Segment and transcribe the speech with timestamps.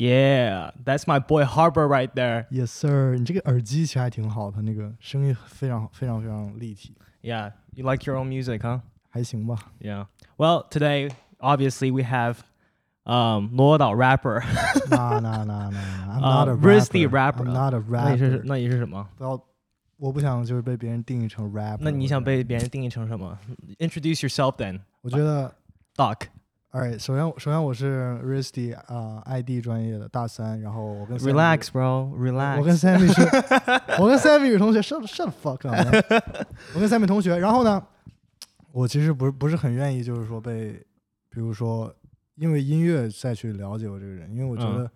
[0.00, 2.46] Yeah, that's my boy Harbor right there.
[2.50, 8.80] Yes sir，你这个耳机其实还挺好的，那个声音非常非常非常立体， Yeah, you like your own music, huh?
[9.08, 9.56] 还行吧。
[9.80, 10.06] Yeah.
[10.36, 12.40] Well, today obviously we have
[13.04, 14.42] um 罗岛 rapper.
[14.90, 17.44] 那 那那那，I'm 啊 not a Risty rapper.
[17.44, 18.42] rapper I'm not a 那你是 rapper.
[18.44, 19.08] 那你是什么？
[19.16, 19.42] 不要，
[19.96, 21.78] 我不想就是被别人定义成 rapper。
[21.80, 23.38] 那你想被别人定义成什么？
[23.78, 25.54] Introduce yourself then, 我觉得
[25.96, 26.26] Doc.
[26.71, 32.09] Alright，首先首先我是 Risty 啊、ID 专业的大三，然后我跟 Sammy- Relax, bro.
[32.09, 32.59] 我 Relax.
[32.59, 33.21] 我跟 Sammy 是，
[34.01, 35.95] 我跟 Sammy 是同学，shut shut fuck up。
[36.73, 37.83] 我跟 Sammy 同学，然后呢，
[38.71, 40.71] 我其实不是不是很愿意，就是说被，
[41.29, 41.93] 比如说
[42.35, 44.91] 因为音乐再去了解我这个人，因为我觉嗯得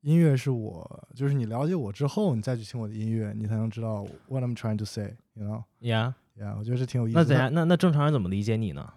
[0.00, 6.14] 音乐是我，就是你了解我之后，你再去听我的音乐，你才能知道 what I'm trying to say，you know？Yeah.
[6.36, 7.22] Yeah，我觉得是挺有意思的。
[7.22, 7.54] 那怎样？
[7.54, 8.92] 那那正常人怎么理解你呢？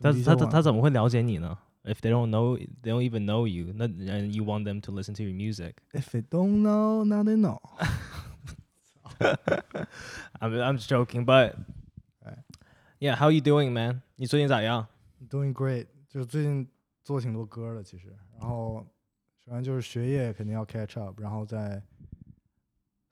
[0.00, 1.58] 他他他怎么理解我他怎么会了解你呢？
[1.84, 3.72] If they don't know, they don't even know you.
[3.74, 5.74] 那 and you want them to listen to your music.
[5.92, 7.58] If they don't know, now they know。
[10.40, 11.56] I'm I'm just joking, but
[12.24, 12.38] Right.
[13.00, 14.00] yeah, how you doing, man?
[14.16, 14.86] 你最近咋样？
[15.28, 16.66] Doing great，就是最近
[17.02, 18.16] 做挺多歌的，其实。
[18.40, 18.86] 然后，
[19.44, 21.82] 首先就是学业肯定要 catch up，然后在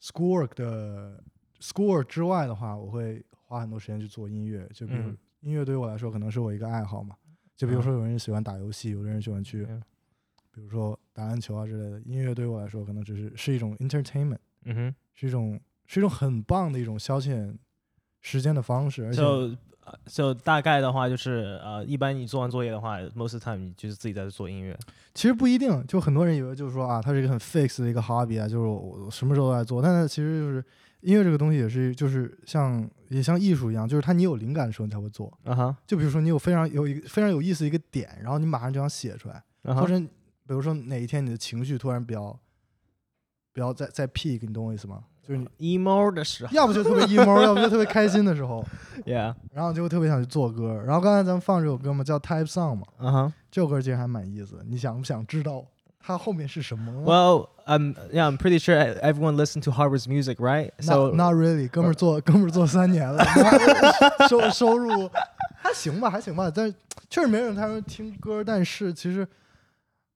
[0.01, 1.23] schoolwork 的
[1.61, 4.67] schoolwork 之外的话，我会花很多时间去做音乐。
[4.73, 7.16] 就比如、嗯 音乐对于我来说，可能是我一个爱好嘛。
[7.56, 9.82] 就比如说有人喜欢打游戏，有的人喜欢去，嗯
[10.54, 12.00] 比如说打篮球啊之类的。
[12.02, 14.96] 音乐对于我来说，可能只是是一种 entertainment，嗯哼。
[15.20, 17.56] 是一种是一种很棒的一种消遣
[18.22, 19.06] 时间的方式。
[19.06, 19.58] 而且 So
[20.06, 24.78] so 大概的话就是呃，一般你做完作业的话，most time 你就是自己在做音乐。
[25.16, 29.82] 其实不一定，就很多人以为就是说啊，它是一个很 fix 的一个 hobby 啊，就是我什么时候都在做。
[29.82, 30.64] 但是其实就是
[31.02, 35.32] 音乐这个东西也是就是像也像艺术一样，就是它你有灵感的时候你才会做。
[35.44, 39.42] 啊哈，就比如说你有非常有一个非常有意思的一个点，然后你马上就想写出来，
[39.74, 42.38] 或者比如说哪一天你的情绪突然比较
[43.54, 45.04] 比较在在 peak，你懂我意思吗？
[45.22, 48.66] 就是你 emo 的时候要不就特别 emo， 要不就特别开心的时候
[49.06, 50.82] ，，Yeah，然后就会特别想去做歌。
[50.86, 53.34] 然后刚才咱们放这首歌嘛，叫 Type Song 嘛，啊哈。
[53.52, 54.64] 这首歌其实还蛮意思的。
[54.64, 55.66] 你想不想知道
[56.00, 60.73] 它后面是什么吗 Well, um, yeah, I'm pretty sure everyone listened to Harvard's music, right?
[60.81, 65.09] So not, not really，哥们儿做哥们儿做三年了，妈收收入
[65.63, 66.75] 还行吧，还行吧，但
[67.09, 69.27] 确实没人他说听歌，但是其实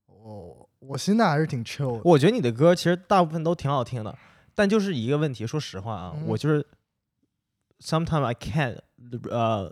[0.07, 2.01] 我我心态还是挺 chill 的。
[2.05, 4.17] 我觉得你的歌其实大部分都挺好听的，
[4.55, 6.65] 但就是一个问题，说实话啊，嗯我就是
[7.81, 8.79] sometimes I can't
[9.31, 9.71] uh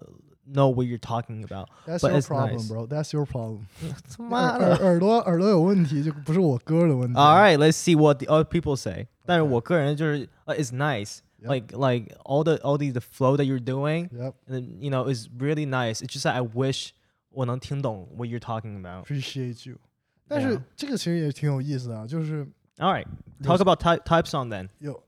[0.49, 1.69] know what you're talking about。
[1.87, 2.69] That's but your it's problem, nice.
[2.69, 2.87] bro.
[2.87, 3.67] That's your problem.
[4.17, 7.19] 他耳妈的耳耳朵耳朵有问题，就不是我歌的问题。
[7.19, 9.09] ！All right, let's see what the other people say。
[9.27, 11.19] 但是我个人就是呃，it's nice。
[11.41, 11.49] Yep.
[11.49, 15.07] Like like all the all the the flow that you're doing, Yep, and you know,
[15.13, 16.01] is really nice.
[16.01, 16.91] It's just that I wish
[17.31, 19.05] 我能听懂 what you're talking about.
[19.05, 19.77] appreciate you.
[20.27, 20.63] 但是 Yeah.
[20.75, 22.47] 这个其实也挺有意思的啊，就是
[22.79, 23.07] All right,
[23.43, 24.69] talk about type type song then.
[24.79, 25.03] 有，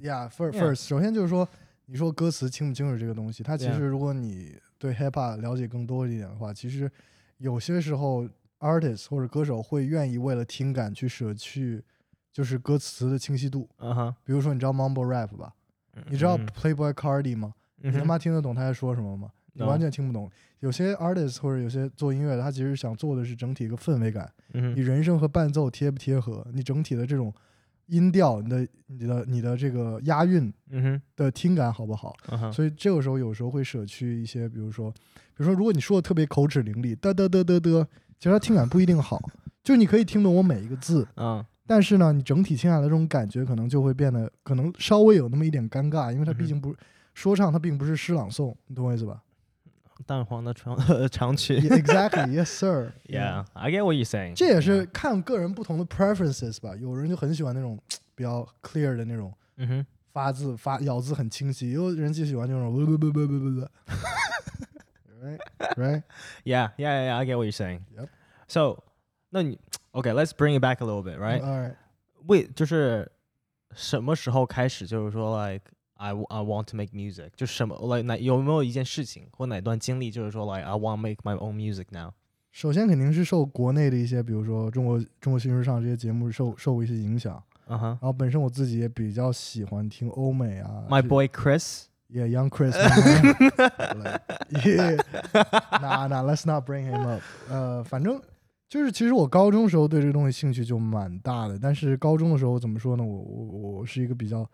[0.00, 0.62] Yeah, first Yeah.
[0.62, 1.48] first，首先就是说，
[1.86, 3.74] 你说歌词清不清楚这个东西，它其 Yeah.
[3.74, 6.91] 实如果你 对 hip hop 了解更多一点的话，其实
[7.37, 8.27] 有些时候
[8.59, 11.83] artist 或者歌手会愿意为了听感去舍去，
[12.31, 13.69] 就是歌词的清晰度。
[13.77, 15.53] 嗯哼，比如说，你知道 mumble rap 吧？
[16.09, 17.53] 你知道嗯 Playboy Cardi 吗？
[17.77, 19.31] 你他妈听得懂他在说什么吗？
[19.53, 20.29] 你完全听不懂。
[20.59, 27.33] 有些 artist 或者有些做音乐的，他其实想做的是整体一个氛围感，嗯你人声和伴奏贴不贴合，你整体的这种
[27.87, 30.51] 音调，你的、你的、你的这个押韵
[31.15, 32.15] 的听感好不好？
[32.29, 37.85] 嗯所以这个时候有时候会舍去一些，比如说，比如说，如果你说的特别口齿伶俐，嘚嘚嘚嘚嘚，
[38.17, 39.21] 其实它听感不一定好。
[39.63, 41.43] 就你可以听懂我每一个字，嗯。
[41.67, 46.75] 但是呢，你整体听下来这种感觉可能就会变得可能稍微有那么一点尴尬，因为它毕竟不
[47.15, 49.23] 说唱，它并不是诗朗诵，你懂我意思吧
[50.06, 50.76] 淡黄的长
[51.08, 51.60] 长裙。
[51.60, 52.92] Yeah,？Exactly, yes sir.
[53.06, 54.34] Yeah, I get what you're saying.
[54.34, 56.74] 这也是看个人不同的 preferences 吧。
[56.76, 57.78] 有人就很喜欢那种
[58.14, 63.60] 比较 clear 的那种嗯哼发字发咬字很清晰，有人就喜欢这种不不不不不不不，
[65.22, 65.38] right
[65.76, 66.02] right
[66.44, 67.82] Yeah, yeah, yeah, yeah, I get what you're saying.
[67.96, 68.08] Yep.
[68.48, 68.82] So,
[69.28, 69.58] 那你
[69.92, 71.40] OK, let's bring it back a little bit, right?
[71.42, 71.74] all right
[72.26, 73.10] 为就是
[73.74, 81.36] 什么时候开始就是说 like I I want to make music，就什么 like 哪有没有一件事情或哪段经历就是说 like I want to make my
[81.36, 82.12] own music now？
[82.52, 90.84] 首先肯定是受国内的一些，比如说中国中国新说唱这些节目受受过一些影响，嗯哼然后本身我自己也比较喜欢听欧美啊。
[90.88, 91.84] ，My 是 boy Chris。
[92.12, 92.72] Yeah, young Chris.
[92.74, 93.36] man.
[94.02, 94.20] Like,
[94.64, 95.00] yeah.
[95.80, 97.22] Nah, nah, let's not bring him up.
[97.48, 98.20] 呃，反正
[98.68, 103.04] 就是其实我高中时候对这个东西兴趣就蛮大的，但是高中的时候怎么说呢？
[103.04, 103.44] 我我
[103.78, 104.44] 我是一个比较，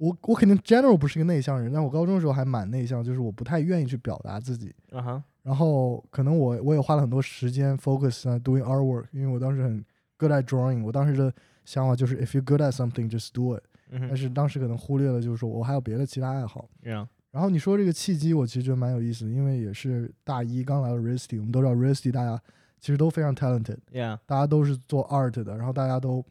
[0.00, 4.74] 我我肯定 general 不是一个内向人，但我高中的时候还蛮内向，就是我不太愿意去表达自己。
[4.92, 9.84] 嗯哼，然后可能我我也花了很多时间 focus on doing artwork，因为我当时很
[10.16, 10.82] good at drawing。
[10.82, 11.30] 我当时的
[11.66, 13.62] 想法就是 if you good at something just do it。
[13.90, 16.66] 嗯但是当时可能忽略了，就是说我还有别的其他爱好。
[16.82, 22.40] ，Yeah，然后你说这个契机，我其实觉得蛮有意思的，因为也是大一刚来到 RISD，我们都知道 RISD 大家
[22.78, 26.24] 其实都非常 talented，Yeah，大家都是做 art 的，然后大家都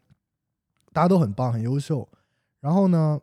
[0.92, 2.08] 大家都很棒，很优秀。
[2.60, 3.20] 然后呢，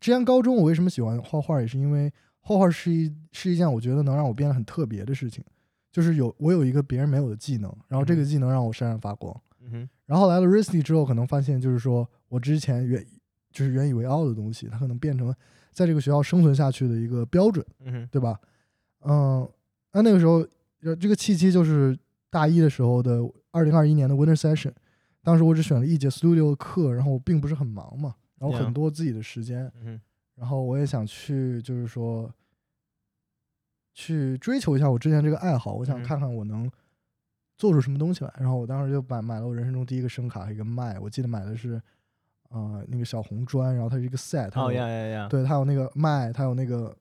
[0.00, 5.44] 之前高中我为什么喜欢画画，也是因为画画是一是一件我觉得能让我变得很特别的事情，
[5.92, 9.34] 就是有我有一个别人没有的技能，然后这个技能让我闪闪发光。
[9.60, 13.04] 嗯哼，然后来了 RISD 之后，可能发现就是说我之前原
[13.50, 15.34] 就是原以为傲的东西，它可能变成
[15.72, 18.38] 在这个学校生存下去的一个标准，嗯哼，对吧？
[19.00, 19.46] 嗯，
[19.92, 20.46] 那那个时候，
[20.82, 21.98] 呃，这个契机就是
[22.30, 24.72] 大一的时候的二零二一年的 Winter Session，
[25.22, 30.00] 当时我只选了一节 Studio 的课，然后我并不是很忙嘛，然后很多自己的时间，嗯，
[30.36, 32.32] 然后我也想去，就是说
[33.94, 36.70] 去追求一下我之前这个爱好，我想嗯看看我能
[37.56, 38.32] 做出什么东西来。
[38.38, 41.82] 然后我当时就买买了我人生中第一个声卡和一个麦，我记得买的是
[42.50, 46.96] 呃那个小红砖，然后它是一个 set，它哦有，Yeah，Yeah，Yeah，对，它有那个麦，它有那个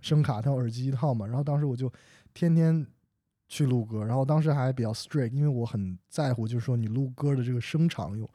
[0.00, 1.26] 声卡，它有耳机一套嘛。
[1.26, 1.92] 然后当时我就
[2.32, 2.86] 天天
[3.48, 8.30] 去录歌，然后当时还比较 strict，因为我很在乎，就是说你录歌的这个声场有，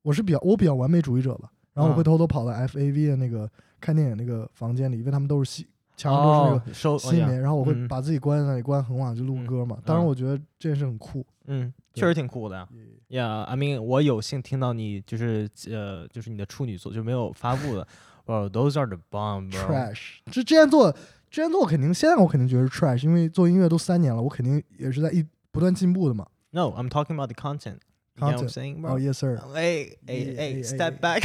[0.00, 1.52] 我是比较我比较完美主义者吧。
[1.76, 9.78] 然后我会嗯偷偷跑到 FAV 的那个看电影那个房间里，因为他们都是西墙上都是那个哦，收西棉，然后我会嗯把自己关在那里，关很晚就录嗯歌嘛。
[9.84, 11.24] 当然，嗯我觉得这件事很酷。
[11.48, 12.66] 嗯，确实挺酷的呀。
[13.08, 17.86] Yeah，I mean，我有幸听到你就是呃，就是你的处女作就没有发布的
[18.24, 20.90] ，Bro, those are the bomb trash 这之前做
[21.30, 26.26] 之前做肯定，现在我肯定觉得是 trash，因为做音乐都三年了，我肯定也是在一不断进步的嘛。
[26.50, 27.78] No, I'm talking about the content.
[28.15, 28.51] You know what I'm Content.
[28.51, 28.99] saying, 哦 bro?
[28.99, 29.37] ，yes sir。
[29.53, 31.23] 哎哎哎哎哎，step 哎 back.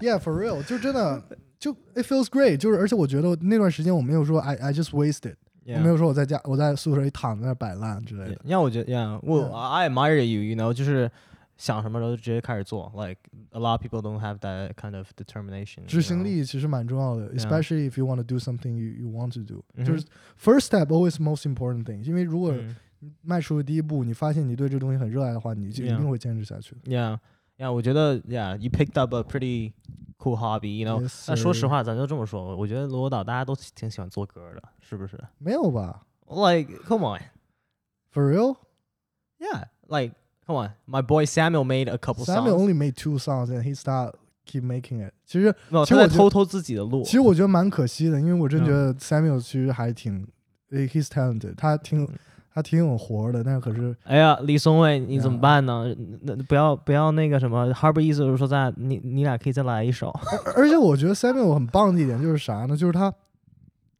[0.00, 1.22] Yeah, for real，就真的
[1.58, 5.34] 就 it feels great，就是而且我觉得那段时间我没有说 I I just wasted，
[5.64, 5.80] 我 Yeah.
[5.80, 8.40] 没有说我在家我在宿舍里躺在那儿摆烂之类的。
[8.44, 9.52] 让我觉得，Yeah，我 Yeah.
[9.54, 10.42] I admire you.
[10.42, 11.08] You know，就是
[11.56, 12.90] 想什么时候就直接开始做。
[12.96, 13.18] Like
[13.50, 15.84] a lot of people don't have that kind of determination.
[15.86, 16.24] 执 you 行 know?
[16.24, 17.38] 力其实蛮重要的 Yeah.
[17.46, 20.04] ，especially if you want to do something you you want to do，、嗯哼就是
[20.42, 22.02] first step always most important thing。
[22.04, 22.74] 因为如果嗯
[23.22, 25.96] 迈出了第一步，你发现你对这个东西很热爱的话，你就一 Yeah.
[25.96, 26.90] 定会坚持下去的。
[26.90, 27.18] Yeah,
[27.58, 29.72] yeah，我觉得 Yeah, you picked up a pretty
[30.18, 30.78] cool hobby.
[30.78, 36.06] You know， Yes, 那说实 sir 话，咱就这么说，我觉得罗导大家都挺喜欢做歌的，是不是没有吧？
[36.28, 37.20] Like, come on,
[38.12, 38.56] ？For real？
[39.38, 40.14] yeah, like,
[40.46, 40.70] come on.
[40.86, 42.62] My boy Samuel made a couple Samuel songs.
[42.62, 44.14] only made two songs and he start
[44.46, 45.12] keep making it。
[45.26, 47.02] 其实没有，其实我觉得他在偷偷自己的路。
[47.02, 50.26] 其实我觉得蛮可惜的，因为我真嗯觉得 Samuel 其实还挺
[50.70, 52.08] 诶，he's talented，他挺嗯
[52.57, 55.85] 他挺有活的，但是可是哎呀，李松蔚，你怎么办呢？
[56.23, 60.09] 那不要不要那个什么，Harper 意思就是说咱俩你你俩可以再来一首。
[60.43, 62.75] 而而且我觉得 Samuel 很棒的一点就是啥呢？
[62.75, 63.13] 就是他，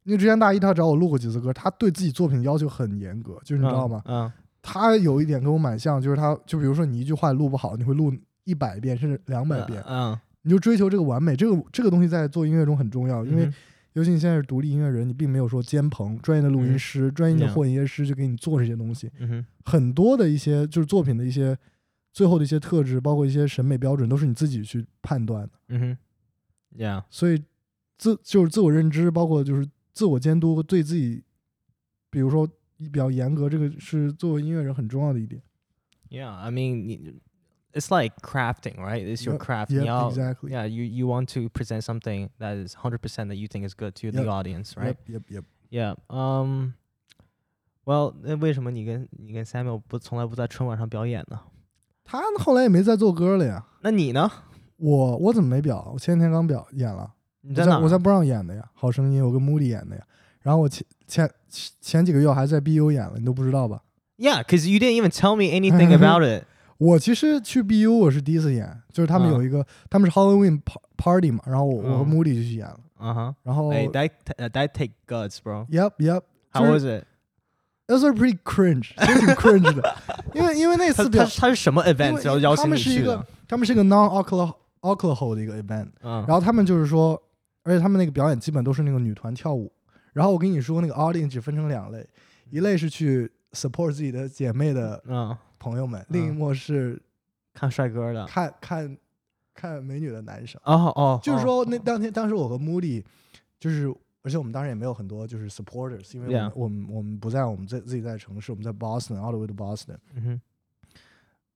[0.02, 4.02] 因为之前大一他找我录过几次歌，他对自己作品要求很严格，就是你知道吗？
[4.06, 4.28] 嗯
[4.60, 8.12] 他有一点跟我蛮像，就是他就比如说你一句话录不好，你会录
[8.42, 11.36] 一百遍甚至两百遍，嗯，你就追求这个完美。
[11.36, 13.54] 这个这个东西在做音乐中很重要，因为嗯
[13.98, 19.10] 尤其你现在是独立音乐人，你并没有说监棚、专业的录音嗯师、专业的混音师去给你做这些东西。
[19.18, 21.58] 嗯很多的一些就是作品的一些
[22.12, 25.50] 最后的一些特质，包括一些审美标准，都是你自己去判断的。
[25.68, 25.98] 嗯哼
[26.80, 27.42] ，Yeah 所以
[27.96, 31.24] 自就是自我认知，包括就是自我监督，对自己，
[32.08, 32.46] 比如说
[32.78, 35.42] 比较严格，这个是作为音乐人很重要的一点。
[36.08, 37.14] Yeah, I mean, y-
[37.73, 39.01] it's like crafting, right?
[39.05, 39.71] It's your Yep, craft.
[39.71, 40.51] yep, 你要 exactly.
[40.51, 43.73] Yeah, you you want to present something that is hundred percent that you think is
[43.73, 44.95] good to the Yep, audience, right?
[45.07, 45.43] Yep, yep, yep.
[45.69, 45.95] Yeah.
[46.09, 46.73] Um.
[47.85, 51.39] Well，那为什么你跟你跟 Samuel 不从来不在春晚上表演呢？
[52.05, 53.65] 他后来也没再做歌了呀。
[53.81, 54.29] 那你呢？
[54.77, 55.91] 我我怎么没表？
[55.93, 57.71] 我前几天刚表演了，我你在哪？
[57.77, 60.03] 在我在不让演的呀，好声音我跟 Moody 演的呀。
[60.41, 61.29] 然后我前前
[61.81, 63.81] 前几个月我还在 BU 演了，你都不知道吧？
[64.17, 66.45] Yeah, because you didn't even tell me anything about it.
[66.78, 73.34] 我其实去 BU 我是第一次演，就是他们啊有一个，他们是 Halloween pa- party 嘛，然后我我和嗯 Moody 就去演了，Uh huh.
[73.42, 75.66] 然后 Hey, that uh, that take guts, bro.
[75.70, 77.04] Yep Yep，How was it?
[77.88, 79.96] It was pretty cringe，挺 cringe 的，
[80.34, 83.26] 因为因为那他他次表他是什么 event 邀他请你去们是一个的？
[83.48, 87.20] 他们是一个 non alcohol alcohol 的一个 event，嗯然后他们就是说，
[87.64, 89.72] 而且他们那个表演基本都是那个女团跳舞，
[90.12, 92.06] 然后我跟你说那个 audience 只分成两类，
[92.50, 95.34] 一类是去 support 自己的姐妹的嗯，
[95.68, 97.00] 朋友们，另一嗯幕是
[97.52, 98.26] 看帅哥的。
[98.26, 98.98] 看看
[99.54, 100.60] 看美女的男生。
[100.64, 103.04] 哦哦，就是哦说那当天当时我和 Moody
[103.58, 110.40] 就是而且我们当时也没有很多就是 supporters，因为我们 Yeah 我们我们不在我们在自己在城市，我们在 Boston，all the way to Boston，嗯哼，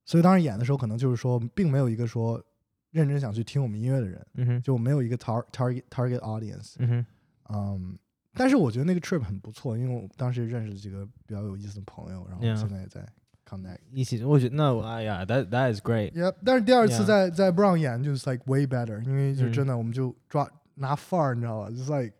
[0.05, 2.43] 所以当时演的时候，可能就是说并没有一个说
[2.91, 7.05] 认真想去听我们音乐的人，嗯哼，就没有一个 tar target target audience，嗯哼，
[7.49, 7.97] 嗯，
[8.33, 13.05] 但是我觉得那个 trip 很不错，因为我当时认识几个比较有意思的朋友，然后现在也在
[13.52, 13.78] connect。
[13.92, 16.12] 一起，我觉得那哎呀，that that is great。
[16.12, 21.70] Yeah，但是第二次 Yeah 在在 Brown 演就是 like way better，因为就嗯真的我们就抓拿范儿，你知道吧？
[21.70, 22.14] 就是 like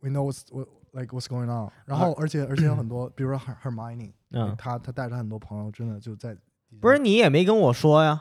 [0.00, 1.70] we know what's what like what's going on。
[1.84, 6.36] 然后而且而且有很多，比如说 Her Hermione，嗯，他他带着很多朋友，真的就在
[6.80, 8.20] 不是你也没跟我说呀，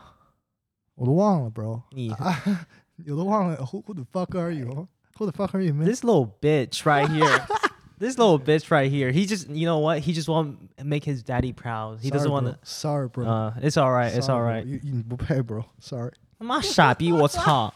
[0.95, 5.85] 我都忘了，bro，你啊，有都忘了，who who the fuck are you？Who the fuck are you, man？
[5.85, 7.45] this little bitch right here.
[7.99, 9.11] This little bitch right here.
[9.11, 9.99] He just, you know what?
[9.99, 11.99] He just want to make his daddy proud.
[12.01, 12.57] He doesn't want to.
[12.63, 13.25] Sorry, bro.
[13.25, 14.13] Uh, it's all right.
[14.13, 14.65] It's all Sorry, right.
[14.65, 14.79] bro.
[14.83, 16.13] 你你不配， bro，sorry。
[16.39, 17.11] 他妈傻逼！
[17.11, 17.73] 我操！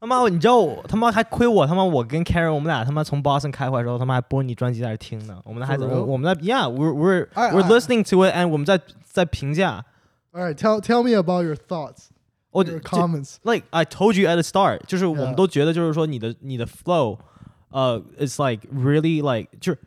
[0.00, 5.40] 他妈，你知道我他妈还亏我他妈我跟 Karen 我们俩他妈从 Boston 开回来的时候，他妈还播你专辑在那听呢。
[5.44, 6.04] 我们还 For 我 real？
[6.04, 9.84] 我们在 Yeah，we're we're 哎 we're 哎 listening to it and 我们在在评价。
[10.32, 12.08] All right, tell tell me about your thoughts,
[12.50, 13.36] 我 your 这 comments.
[13.44, 15.26] like I told you at the start，就是我 Yeah.
[15.26, 17.18] 们都觉得就是说你的你的 flow，
[17.70, 19.78] 呃、i t s like really like 就是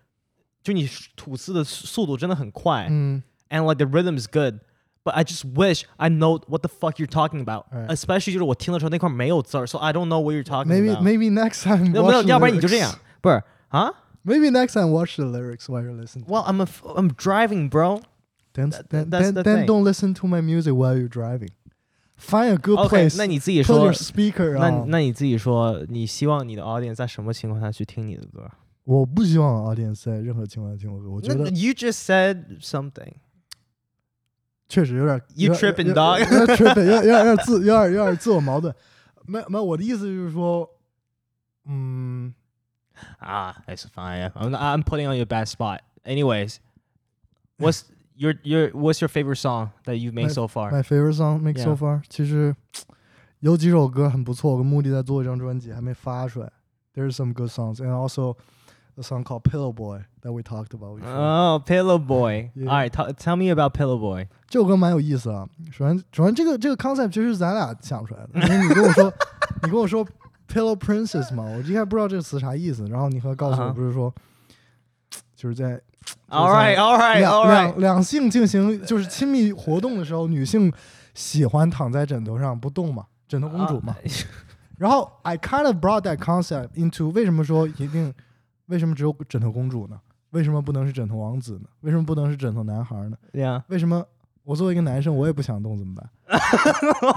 [0.63, 6.61] 就你吐字的速度真的很快、嗯 a n d like the rhythm is good。But I just wish I know what
[6.61, 7.88] the fuck you're talking about, Right.
[7.89, 11.01] especially 就是我听的时候那块没有字儿，so I don't know what you're talking Maybe about.
[11.03, 11.89] maybe next time.
[11.89, 12.79] 没有 watch 没有， the 要不然你就这 lyrics.
[12.81, 13.91] 样，不是啊
[14.25, 16.25] Maybe next time watch the lyrics while you're listening.
[16.27, 18.01] Well, I'm a f- I'm driving, bro.
[18.53, 19.65] Then that- then that's then, the then thing.
[19.65, 21.49] don't listen to my music while you're driving.
[22.19, 23.17] Find a good OK， place.
[23.17, 24.89] 那你自己 put 说 your，speaker 那 on.
[24.89, 28.49] 那你自己说，你希望你的 audience 在什么情况下去听你的歌？
[28.83, 33.13] 我不希望 audience 在任何情况下听我歌，我觉那得 You just said something.
[34.67, 38.75] 确实有点 You 有点 tripping, 有 dog 有点 tripping，有点有点有点自有点有点自我矛盾。
[39.25, 40.69] 没有没有，我的意思就是说，
[41.65, 42.33] 嗯，
[43.21, 44.29] Ah, it's fine.
[44.33, 45.79] I'm, I'm putting on your bad spot.
[46.03, 46.57] Anyways,
[47.57, 47.83] what's
[48.15, 50.71] your your what's your favorite song that you've made My- so far?
[50.71, 51.75] My favorite song make so Yeah.
[51.77, 52.55] far，其实
[53.39, 56.51] 有几首歌很不错，我跟穆迪在做一张专辑，还没发出来。
[56.95, 58.35] There's some good songs, and also
[58.97, 61.07] a song called Pillow Boy that we talked about before。
[61.07, 62.51] Oh, Pillow Boy.
[62.55, 62.67] Yeah.
[62.67, 64.27] All right, t- tell me about Pillow Boy.
[64.49, 65.47] 这首歌蛮有意思啊。
[65.71, 69.13] 首先，首先这个这个 concept 其实是咱俩想出来的，因为你跟我说，
[69.63, 70.05] 你跟我说
[70.51, 74.13] Pillow Princess 嘛，我一开始不知道这个词啥意思，然后你和告诉我啊哈不是说，
[75.44, 75.78] 就是在
[76.30, 77.48] All right, all right, 两 all right.
[77.48, 80.72] 两两性进行就是亲密活动的时候，女性
[81.12, 83.94] 喜欢躺在枕头上不动嘛，枕头公主嘛。
[84.78, 88.12] 然后 I kind of brought that concept into 为什么说一定，
[88.66, 90.00] 为什么只有枕头公主呢？
[90.30, 91.68] 为什么不能是枕头王子呢？
[91.82, 93.62] 为什么不能是枕头男孩呢？Yeah.
[93.68, 94.02] 为什么
[94.44, 96.08] 我作为一个男生我也不想动怎么办？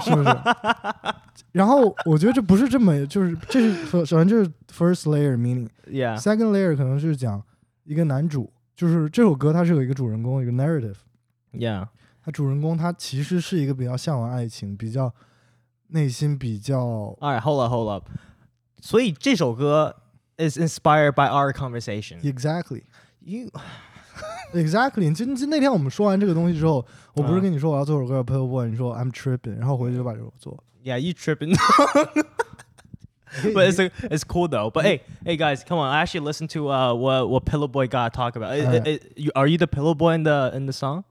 [0.02, 0.36] 是不是？
[1.52, 5.68] 然后我觉得这不是这么，就是这是首首先这是 first layer meaning。
[5.90, 6.16] Yeah.
[6.18, 7.42] Second layer 可能是讲
[7.88, 10.96] 一个男主，就是这首歌它是有一个主人公，一个 narrative。
[11.54, 11.88] Yeah.
[12.22, 15.10] 他主人公他其实是一个比较向往爱情，比较
[15.86, 16.78] 内心比较
[17.18, 18.06] All right, hold up, hold up.
[18.82, 19.96] 所以这首歌
[20.36, 22.20] is inspired by our conversation.
[22.20, 22.82] exactly
[23.20, 23.48] You
[24.52, 25.14] exactly。
[25.14, 30.62] 就就那天我们说完这个东西之后，我不是嗯跟你说我要做首歌叫 Pale Boy，你说 I'm tripping，然后回去就把这首做。
[30.84, 31.56] yeah, you tripping.
[33.53, 34.69] but it's it's cool though.
[34.69, 35.89] But hey, hey guys, come on!
[35.93, 38.55] I actually listened to uh what what Pillow Boy got to talk about.
[38.57, 38.87] It- Alright.
[38.87, 41.03] it- it- you, are you the Pillow Boy in the in the song?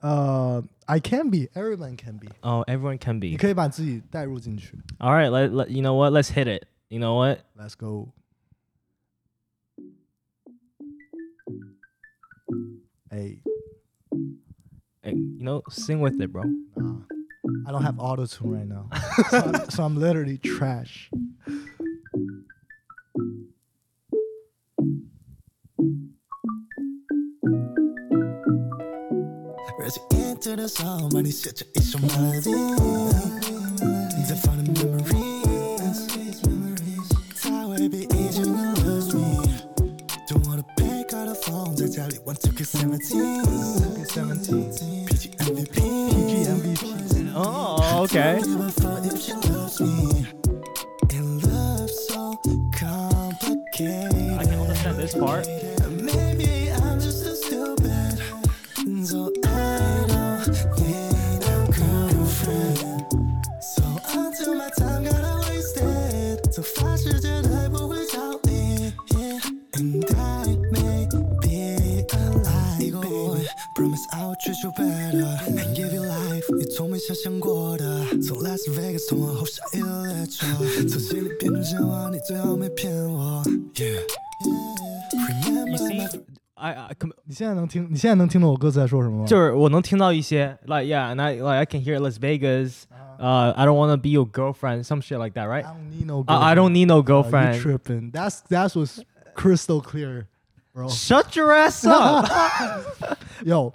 [0.00, 3.36] 呃、i can be everyone can be， Oh, everyone can 你 be.
[3.38, 4.76] 可以把自己带入进去。
[4.98, 6.12] All right, let, let you know what?
[6.12, 6.66] Let's hit it.
[6.90, 7.38] You know what?
[7.58, 8.12] Let's go。
[13.10, 13.36] 哎
[15.02, 16.42] Hey, you know, sing with it, bro.
[16.76, 17.04] 啊
[17.67, 18.89] I don't have auto tune right now,
[19.29, 21.09] so, I'm, so I'm literally trash.
[30.39, 30.69] into the
[31.11, 31.65] but it's such a
[34.35, 35.19] fun memories.
[37.89, 38.43] Be easy
[38.85, 39.37] lose me.
[40.27, 41.13] Don't wanna pick
[41.89, 42.59] tell you, one took
[44.05, 45.05] 17.
[45.07, 45.98] PG MVP
[52.73, 54.39] complicated.
[54.39, 55.45] I can understand this part.
[87.38, 89.26] 现在能听，你现在能听懂我歌词在说什么吗？
[89.26, 92.84] 就是我能听到一些 like yeah, and I like I can hear Las Vegas.
[93.16, 95.64] Uh, I don't want to be your girlfriend, some shit like that, right?
[95.64, 96.24] I don't need no.
[96.26, 97.54] I, I don't need no girlfriend.
[97.54, 97.84] Oh, you girlfriend.
[97.84, 98.10] tripping?
[98.10, 99.00] That's that's what's
[99.34, 100.26] crystal clear,
[100.74, 100.88] bro.
[100.88, 102.26] Shut your ass up.
[103.44, 103.72] Yo，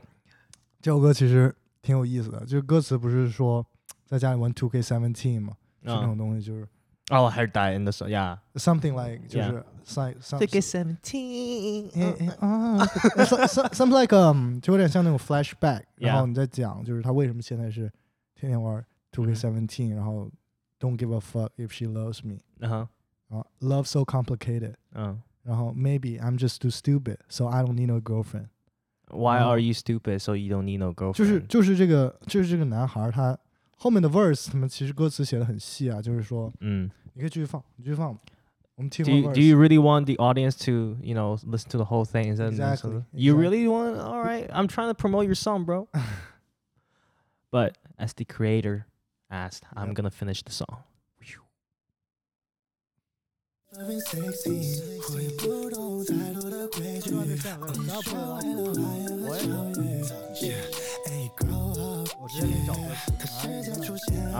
[0.82, 3.66] 这首歌其实挺有意思的，就是歌词不是说
[4.06, 6.68] 在家里玩 Two K Seventeen 嘛，是那种东西，就是
[7.12, 8.10] oh, I heard that in the song.
[8.10, 8.38] Yeah.
[8.56, 11.90] something like 就 Yeah 是 some some Take it seventeen.
[11.96, 12.86] 哎哎啊，
[13.26, 17.92] some some some like um 就有点像那种 flashback，然 Yeah 后你在讲就是他为什么现在是
[18.36, 20.30] 天天玩 Two K 嗯 Seventeen，然后
[20.80, 22.88] Don't give a fuck if she loves me， Uh huh.
[23.30, 25.16] 然后 Love so complicated， Uh.
[25.44, 28.48] 然后 Maybe I'm just too stupid，so I don't need no girlfriend。
[29.12, 29.50] Why Oh.
[29.50, 30.20] are you stupid?
[30.20, 31.14] So you don't need no girlfriend.
[31.16, 33.36] 就是就是这个就是这个男孩儿他
[33.84, 36.90] 后面的 verse 他们其实歌词写的很细啊，就是说嗯。
[37.14, 38.22] 你可以继续放，你继续放吧，
[38.76, 39.34] 我们听 Do 完 you, verse。
[39.36, 42.46] do you really want the audience to, you know, listen to the whole thing instead
[42.48, 43.42] of Exactly, listen- You exactly.
[43.42, 43.98] really want?
[44.00, 45.88] All right, I'm trying to promote your song, bro.
[47.52, 48.86] but as the creator
[49.30, 49.96] asked, I'm Yep.
[49.96, 50.84] gonna finish the song.
[53.74, 54.82] Loving sexy，
[55.14, 57.14] 我也不懂太多的规矩。
[57.14, 57.24] 我
[58.02, 59.44] 说为了爱而
[60.34, 60.73] 教育。
[62.25, 63.13] 我直接给你找歌词。
[63.19, 64.33] 可时间出现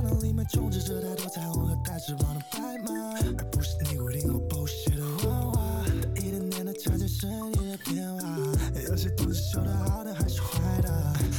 [0.00, 5.84] 脑里面充斥着太多彩虹和带翅膀的白马，而不是你固定或 bullshit 的文化。
[6.14, 8.22] 一点点的强健是你的变化，
[8.88, 10.88] 有些东西修的好的还是坏的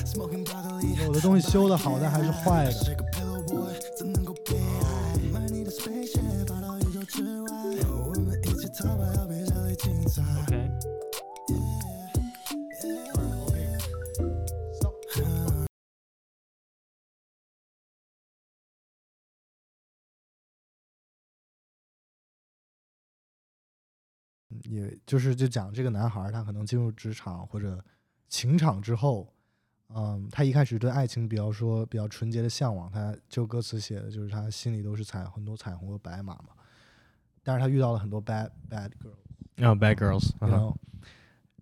[0.05, 1.05] ，smoking broccoli。
[1.05, 3.00] 有的东西修的好，的还是坏的。
[25.11, 27.83] 就是就讲这个男孩儿，他可能进入职场或者
[28.29, 29.27] 情场之后，
[29.89, 36.55] 嗯，他一开始对爱情比较说比较纯洁的向往，他就歌词写的就是他心里都是彩很多彩虹和白马嘛，
[37.43, 40.31] 但是他遇到了很多 bad bad girl，Oh, bad girls.
[40.39, 40.59] 然 Uh-huh.
[40.59, 40.77] 后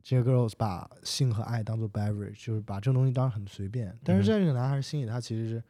[0.03, 3.97] 这个 girls 把性和爱当做 beverage，就是把这个东西当成很随便。
[4.03, 5.63] 但是在这个男孩心里，他其实是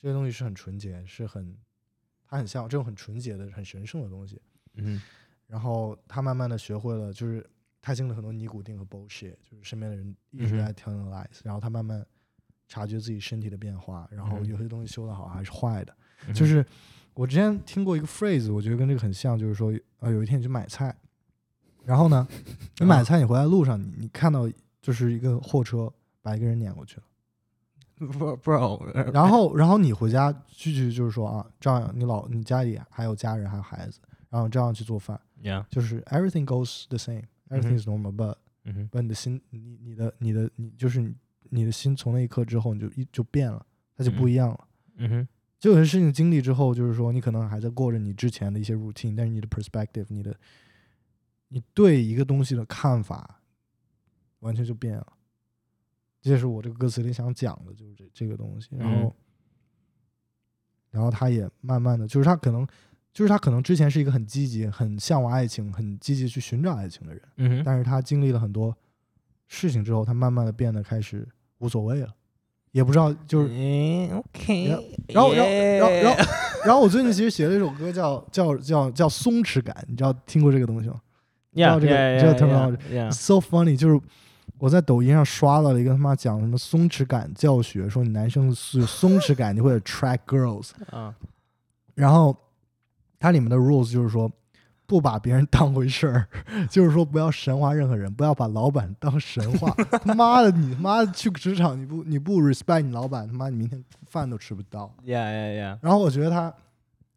[0.00, 1.54] 这些东西是很纯洁，是很
[2.26, 4.40] 他很向往这种很纯洁的、很神圣的东西。
[4.72, 5.02] Mhm.
[5.48, 7.44] 然后他慢慢的学会了，就是
[7.82, 12.06] 他经历了很多尼古丁和 bullshit，就是身边的人一直在 telling lies，、然后他慢慢
[12.68, 15.96] 察觉自己身体的变化，然后有些东西修的好还是坏的。
[16.26, 16.34] Mhm.
[16.34, 16.64] 就是
[17.14, 20.94] 我之前听过一个 phrase，我觉得跟这个很像，就是说，呃，有一天你去买菜，
[21.84, 22.28] 然后呢，
[22.78, 24.48] 你买菜你回来路上，你你看到
[24.82, 27.02] 就是一个货车把一个人撵过去了，
[28.12, 29.12] bro, bro.
[29.12, 35.64] 然后然后你回家继续就是说啊，照样你老你家里还有家人还有孩子，然后照样去做饭，yeah.
[35.68, 38.88] 就是 everything goes the same，everything is normal，but、Mhm.
[38.90, 41.14] but 你的心你你的你的你就是你
[41.50, 43.64] 你的心从那一刻之后你就一就变了，
[43.96, 44.68] 它就不嗯一样了。
[44.98, 45.26] Mhm.
[45.58, 50.38] 就有些事情经历之后，就是说你可能还在过着你之前的一些 routine，但是你的 perspective，你的
[51.48, 53.40] 你对一个东西的看法
[54.40, 55.12] 完全就变了。
[56.20, 58.68] 这也是我这个歌词里想讲的，就是这这个东西。
[58.76, 59.14] 然后，嗯
[60.90, 62.66] 然后他也慢慢的，就是他可能，
[63.18, 67.62] 就是他可能之前是一个很积极、很向往爱情、很积极去寻找爱情的人，Mhm.
[67.64, 68.72] 但是他经历了很多
[69.48, 71.26] 事情之后，他慢慢的变得开始
[71.58, 72.08] 无所谓了，
[72.70, 73.48] 也不知道就是。
[73.48, 74.08] Eh.
[75.08, 76.32] 然后，然后，然后，然后，
[76.64, 81.00] 然后我最近其实写了一首歌叫，叫叫叫松弛感，你知道听过这个东西吗
[81.54, 84.00] Yeah, 这个这个 yeah, terminology yeah, yeah.？So funny，就是
[84.58, 91.12] 我在抖音上刷到了一个他妈讲什么松弛感教学，说你男生是松弛感，你会 attract girls，Uh,
[91.96, 92.36] 然后
[93.18, 94.30] 它里面的 rules 就是说。
[94.90, 96.26] 不把别人当回事儿，
[96.70, 99.70] 就是说不要神化任何人，不要把老板当神话。
[100.02, 104.90] 他妈的，你他妈的去职场你不你不 respect 你老板，他妈你明天饭都吃不到。
[105.04, 105.78] yeah, yeah, yeah.
[105.82, 106.50] 然后我觉得他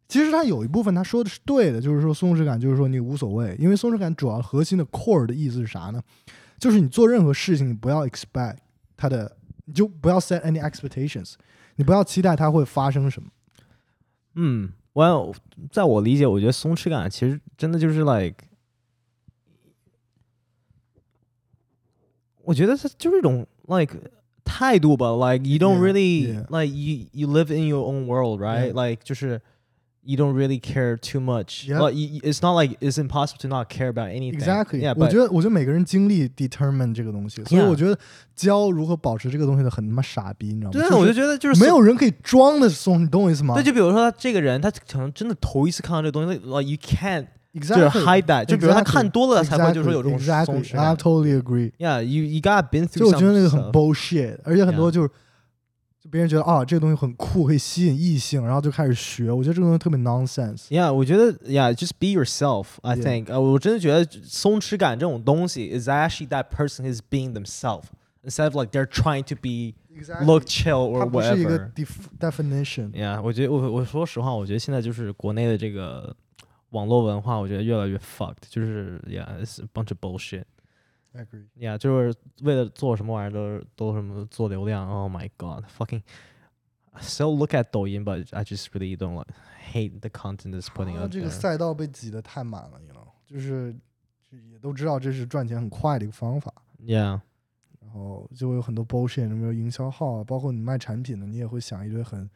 [0.06, 6.02] 其实他有一部分他说的是对的，就是说松弛感，就是说你无所谓，因为松弛感主要核心的 core 的意思是啥呢？
[6.58, 8.58] 就是你做任何事情，你不要 expect
[8.98, 9.34] 它的，
[9.64, 11.36] 你就不要 set any expectations，
[11.76, 13.30] 你不要期待它会发生什么。
[14.34, 15.35] 嗯 ，Well，
[15.71, 18.45] 在我理解，我觉得松弛感其实真的就是 like，
[22.43, 23.95] 我觉得它就是一种 like
[24.43, 26.45] 态度吧，like you don't Yeah, really yeah.
[26.49, 28.71] like you you live in your own world, right?
[28.71, 28.89] Yeah.
[28.89, 29.41] Like 就是
[30.03, 31.67] you don't really care too much.
[31.67, 31.79] Yeah.
[31.79, 34.39] Well, you, you- it's not like it's impossible to not care about anything.
[34.39, 37.97] Exactly， Yeah, 我 but 觉得，我觉得每个人经历 determine 这个东西，所以 Yeah 我觉得
[38.35, 40.71] 教如何保持这个东西的很他妈傻逼，你知道吗？
[40.71, 43.55] 对啊，就是我就觉得就是没有人可以装的松，你懂我意思吗？
[43.55, 48.45] 对，就比如说他这个人，他可能真的头一次看到这个东西，like you can't 就是 exactly hide that。
[48.45, 50.95] 就比如他看多了，才会就是说有这种 exactly, 松 exactly, 弛 I 感。
[50.95, 51.71] totally agree。
[51.79, 53.71] Yeah, you you gotta been 就 through 我觉得那个 some 很 stuff.
[53.71, 55.13] bullshit，而且很多 Yeah 就是就
[56.12, 59.32] 别人觉得啊这个东西很酷，可以吸引异性，然后就开始学。
[59.32, 60.66] 我觉得这个东西特别 nonsense。
[60.68, 62.66] Yeah，我觉得 Yeah，just be yourself.
[62.82, 67.84] I think，呃，我真的觉得松弛感这种东西 is actually that person is being themselves
[68.22, 69.74] instead of like they're trying to be
[70.22, 71.72] look chill or 不是一个 whatever.
[71.72, 71.88] def
[72.20, 72.90] definition。
[72.90, 76.14] Yeah，我觉得我我说实话，我觉得现在就是国内的这个
[76.72, 80.44] 网络文化，我觉得越来越 fucked，就是 Yeah，it's a bunch of bullshit。
[81.14, 81.46] agree。
[81.56, 84.88] Yeah，就是为了做什么玩意儿都是都什么做流量。
[84.88, 86.02] Oh my god，fucking。
[87.00, 89.32] Still look at 抖音，but I just really don't like
[89.72, 93.74] hate the content that's putting out 这个赛道被挤得太满了，you know，就是
[94.30, 96.52] 也都知道这是赚钱很快的一个方法。
[96.78, 97.20] Yeah，
[97.80, 100.24] 然后就会有很多 bullshit，什么营销号啊？
[100.24, 102.28] 包括你卖产品的，你也会想一堆很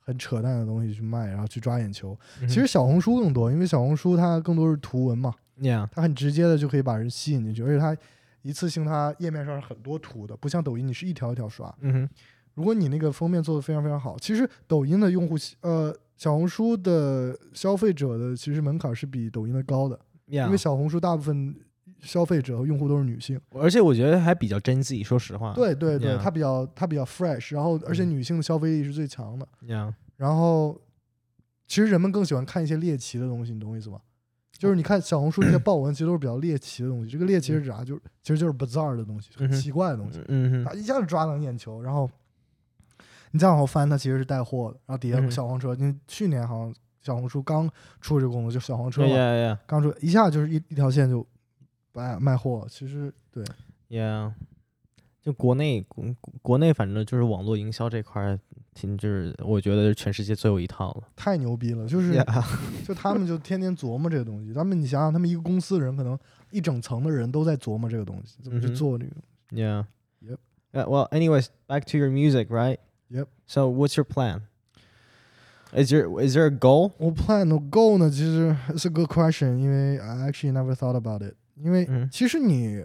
[0.00, 2.18] 很扯淡的东西去卖，然后去抓眼球。
[2.40, 5.32] 嗯其实小红书更多，因为小红书它更多是图文嘛，
[5.62, 7.96] Yeah，它很直接的就可以把人吸引进去，而且它
[8.42, 11.72] 一次性它页面上是很多图的，不像抖音你是一条一条刷。
[11.80, 12.10] 嗯哼。
[12.54, 19.98] 如果你那个封面做的非常非常好，其实抖音的用户呃小红书的消费者的其实门槛是比抖音的高的
[20.28, 21.56] ，Yeah，因为小红书大部分
[22.00, 23.40] 消费者和用户都是女性。
[23.52, 25.54] 而且我觉得还比较真迹，说实话。
[25.54, 29.48] 对对对，Yeah 它比较它比较 fresh，然后而且嗯女性的消费力是最强的。
[29.66, 30.78] ，Yeah，然后
[31.66, 33.98] 其实人们更喜欢看一些猎奇的东西，你懂我意思吗？
[34.62, 37.10] 就是你看小红书那些爆文，其实都是比较猎奇的东西。
[37.10, 37.84] 这个猎奇是啥？
[37.84, 41.82] 就是其实就是 bizarre 的东西，很奇怪的东西，嗯哼，它一下子抓到你眼球。
[41.82, 42.08] 然后
[43.32, 45.74] 你再往后翻，它其实是带货的，然后底下小黄车。
[45.74, 47.68] 因为去年好像小红书刚
[48.00, 51.26] 出这个功能，就小黄车嘛，刚出一下就是一一条线就
[51.92, 52.64] 卖卖货。
[52.70, 53.44] 其实对
[53.90, 54.32] Yeah，
[55.20, 56.04] 就国内国
[56.40, 58.38] 国内反正就是网络营销这块儿，
[58.74, 61.02] 挺就是我觉得是全世界最后一套了。
[61.14, 62.12] 太牛逼了，就是。
[62.86, 64.52] 就他们就天天琢磨这个东西。
[64.52, 66.18] 他们你想想，他们一个公司的人可能
[66.50, 69.12] 一整层的人都在琢磨这个东西，怎么去做这个。
[69.50, 69.84] Yeah.
[70.22, 70.38] Yep.
[70.72, 72.78] Well, anyways, back to your music, right?
[73.10, 73.28] Yep.
[73.46, 74.42] So, what's your plan?
[75.74, 76.92] Is your is there a goal?
[76.98, 78.10] 我 plan no go 呢？
[78.10, 81.34] 其实 it's a good question，因为 I actually never thought about it。
[81.56, 82.84] 因为嗯其实你，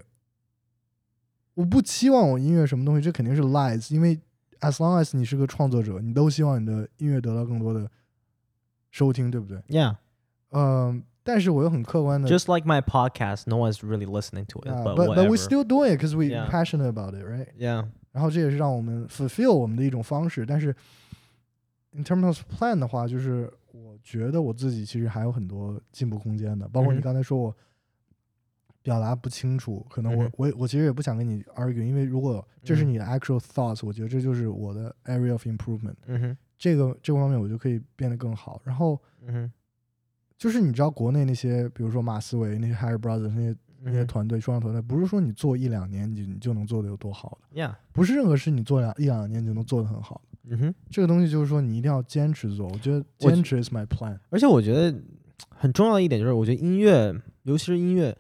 [1.54, 3.94] 我不期望我音乐什么东西，这肯定是 lies。
[3.94, 4.20] 因为
[4.61, 7.91] as long as 你是个创作者，你都希望你的音乐得到更多的
[8.91, 9.59] 收听，对不对？
[9.69, 9.97] Yeah.
[10.51, 15.25] 嗯，但是我又很客观的 Just like my podcast, no one's really listening to it, Yeah, but, but whatever.
[15.25, 16.49] but we still doing it because we Yeah.
[16.51, 17.49] passionate about it, right?
[17.59, 17.87] yeah.
[18.13, 20.45] 然后这也是让我们 fulfill 我们的一种方式。
[20.45, 20.75] 但是
[21.93, 26.69] in terms of plan 的话，就是我觉得我自己其实还有很多进步空间的。
[26.69, 27.57] 包括你嗯哼刚才说我
[28.88, 35.96] 表达不清楚，可能我、嗯我我其实也不想跟你 argue，因为如果这是嗯你的 actual thoughts，、我觉得这就是我的 area of improvement。
[36.06, 38.62] 嗯哼，这个这个方面我就可以变得更好。
[38.64, 39.52] 然后嗯哼，
[40.38, 50.22] 就是你知道国内那些，比如说马思维那些 Higher Brothers 那些那些团队、说唱团队，不是说你做一两年你你就能做的有多好的，，Yeah，不是任何事你做两一两年你就能做的很好。
[50.46, 50.76] 嗯哼。
[50.90, 52.70] 这个东西就是说你一定要坚持做。
[52.70, 54.18] 我觉得坚持 is my plan。
[54.30, 54.98] 而且我觉得
[55.50, 58.16] 很重要的一点就是，我觉得音乐，尤其是音乐，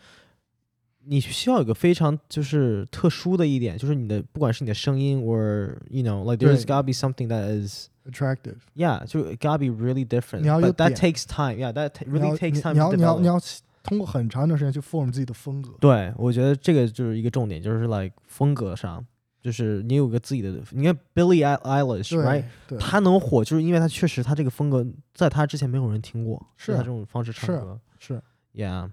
[1.07, 10.05] 你需要有个非常就是特殊的一点，就是你的不管是你的声音，or you know like there's gotta be something that is attractive，yeah，就 it gotta be really
[10.05, 10.41] different。
[10.41, 11.57] 你要有 But that 点 takes time.
[11.57, 13.39] Yeah, that really takes 你 time 你要你要你要
[13.83, 15.71] 通过很长一段时间去 form 自己的风格。
[15.79, 19.05] 对，我觉得这个就是一个重点，就是 like 风格上，
[19.41, 20.61] 就是你有个自己的。
[20.71, 22.43] 你看 Billie Eil- Eilish，right？
[22.79, 27.79] 他能火，就是因为他确实他这个风格在他之前没有人听过，是他这种方式唱是歌。
[27.97, 28.21] 是
[28.53, 28.89] Yeah，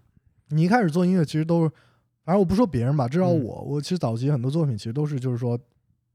[0.50, 1.72] 你一开始做音乐其实都是，
[2.24, 5.58] 反正我不说别人吧，至少嗯我，我其实早期很多作品其实都是就是说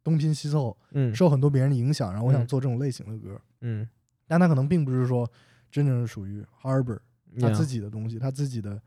[0.03, 3.87] 东拼西凑，嗯受很多别人的影响，然后我想嗯做这种类型的歌，嗯，
[4.27, 5.29] 但他可能并不是说
[5.71, 6.97] 真正是属于 Harbor
[7.39, 8.81] 他自己的东西，他自己的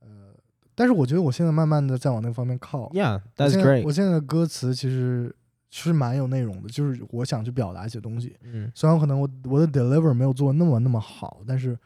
[0.00, 0.34] 呃，
[0.74, 2.88] 但是我觉得我现在慢慢的在往那个方面靠。
[2.90, 3.84] Yeah, 我 that's great.
[3.84, 5.34] 我现在的歌词其实
[5.68, 8.34] 是蛮有内容的，就是我想去表达一些东西。
[8.42, 11.78] 嗯虽然可能我我的 deliver 没有做那么那么好，但是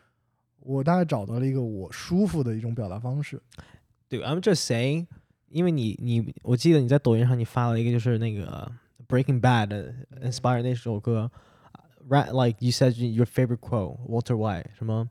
[0.61, 3.43] 我大概找到了一个我舒服的一种表达方式。
[4.10, 5.08] 对，I'm just saying，
[5.50, 8.72] 因为你你，我记得你在抖音上你发了一个就是那个
[9.08, 9.94] Breaking Bad 的
[10.24, 11.32] inspire 那首歌，
[12.10, 15.10] right like you said your favorite quote Walter White 什么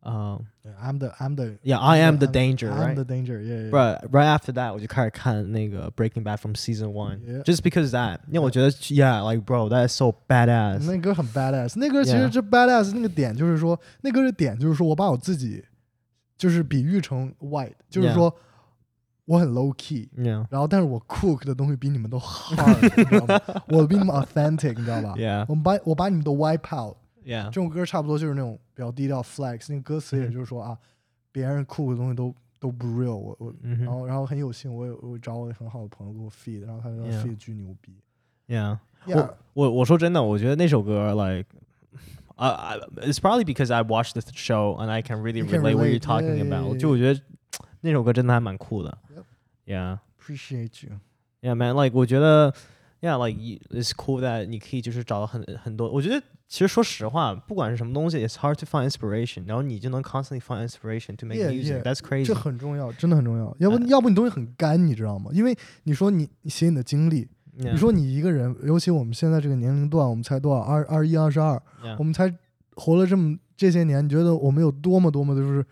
[0.00, 0.40] 呃、
[0.80, 2.94] I'm the I'm the Yeah, I am the I'm- danger, I'm right?
[2.94, 3.42] the danger.
[3.42, 3.70] Yeah, yeah.
[3.70, 7.42] Right, right after that，我就开始看那个 Breaking Bad from season one，、 Yeah.
[7.42, 10.84] just because that，因为我觉得，yeah，like bro，that is so badass。
[10.86, 12.30] 那歌很 badass，那歌其实 Yeah.
[12.30, 15.62] 这 badass 那个点就是说，那歌的点就是说我把我自己
[16.43, 18.35] 就是比喻成 white，就是说
[19.23, 23.63] 我很 low key，Yeah, 然后但是我 cook 的东西比你们都 hard，你知道吗？
[23.69, 30.77] 我比你们 authentic，你知道吧 yeah, 我们把我把你们都 wipe out，yeah, 这种歌差不多就是那种比较低调 flex，那个歌词也就是说啊，
[31.31, 33.53] 别人 cook 的东西都都不 real，我我。
[33.61, 37.23] 嗯哼然后，然后很有幸，我有我找我很好的朋友给我 feed，然后他说 Yeah.
[37.23, 37.95] feed 巨牛逼。
[38.49, 38.77] yeah。
[39.07, 41.47] Yeah，我我说真的，我觉得那首歌 like。
[42.36, 45.74] Uh, I, it's probably because I watched the show and I can really You can relate
[45.74, 46.74] what you're relate, talking yeah, yeah, about.
[46.74, 47.20] yeah, 就我觉得
[47.80, 48.96] 那首歌真的还蛮酷的。
[49.14, 49.24] Yep.
[49.66, 51.00] Yeah, appreciate you。
[51.42, 51.74] yeah, man.
[51.74, 52.54] Like 我觉得，
[53.00, 55.90] yeah, like you- it's cool that 你可以就是找到很很多。
[55.90, 61.82] 我觉得其实说实话，不管是什么东西，it's hard to find inspiration，然后你就能 constantly find inspiration to make Yeah, music.
[61.82, 61.82] yeah.
[61.82, 62.26] That's crazy.
[62.26, 63.54] 这很重要，真的很重要。
[63.58, 65.30] 要不哎要不你东西很干，你知道吗？
[65.34, 71.61] 因为你说你你写你的经历， Yeah, 你说你一个人，尤其我们现在这个年龄段，我们才多少二二一二十二
[71.99, 72.33] 我们才
[72.75, 75.63] 活了这么这些年，你觉得我们有多么多么的就是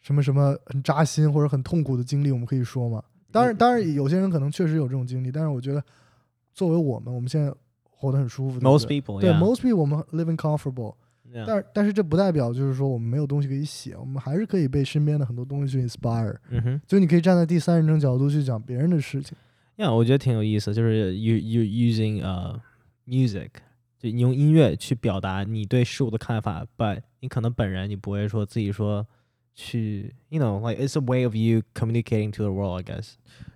[0.00, 3.02] 什么什么很扎心或者很痛苦的经历，我们可以说吗？
[3.32, 5.82] 当然，嗯当然有些人可能确实有这种经历，但是我觉得
[6.52, 7.52] 作为我们，我们现在
[7.82, 8.60] 活得很舒服。
[8.60, 11.44] most people, 对 most people 我们 living comfortable，yeah.
[11.46, 16.36] 但是但是这不代表就是说我们没有东西可以写，我们还是可以被身边的很多东西去 inspire。
[16.50, 16.80] 嗯哼。
[16.86, 19.36] 就你可以站在第三人称角度去讲别人的事情。
[19.77, 22.61] Yeah，我觉得挺有意思，就是 you you using 呃、
[23.07, 23.49] music，
[23.99, 29.07] 就你用音乐去表达你对事物的看法，but 你可能本人你不会说自己说
[29.55, 33.13] 去，you know like it's a way of you communicating to the world，I guess，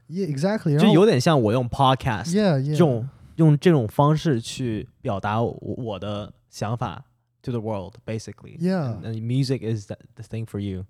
[0.10, 0.94] Yeah, exactly 然就后。
[0.94, 2.72] 有点像我用 podcast Yeah, yeah.
[2.72, 7.06] 这种用这种方式去表达我我的想法
[7.44, 8.58] to the world，basically。
[8.60, 9.00] Yeah.
[9.02, 10.86] And, and music is the, the thing for you。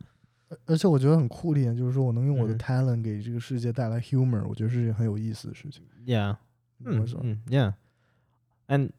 [0.66, 5.84] 而且我觉得很酷的一点就是说我能用我的嗯 talent 给这个世界带来 humor，我觉得是件很有意思的事情。
[6.06, 6.38] Yeah，
[6.84, 8.92] 嗯我说，嗯，Yeah。And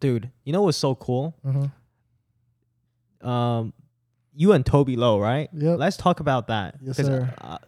[0.00, 1.32] dude, you know what's so cool?
[1.42, 1.70] 嗯哼
[3.20, 3.72] um,
[4.34, 5.48] you and Toby Lowe, right?
[5.52, 5.78] Yep.
[5.78, 6.74] Let's talk about that.
[6.82, 7.34] Yes, 'cause, sir.
[7.40, 7.58] uh,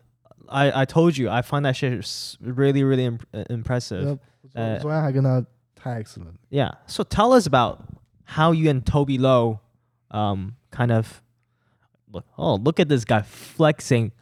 [0.49, 4.05] I I told you I find that shit s- really really imp- uh, impressive.
[4.05, 4.19] Yep.
[4.55, 5.45] 呃我昨天还跟他
[5.81, 6.33] text 了。
[6.51, 6.75] Yeah.
[6.87, 7.81] So tell us about
[8.37, 9.61] how you and Toby Lowe,
[10.11, 11.21] um, kind of.
[12.13, 14.13] Look, oh, look at this guy flexing.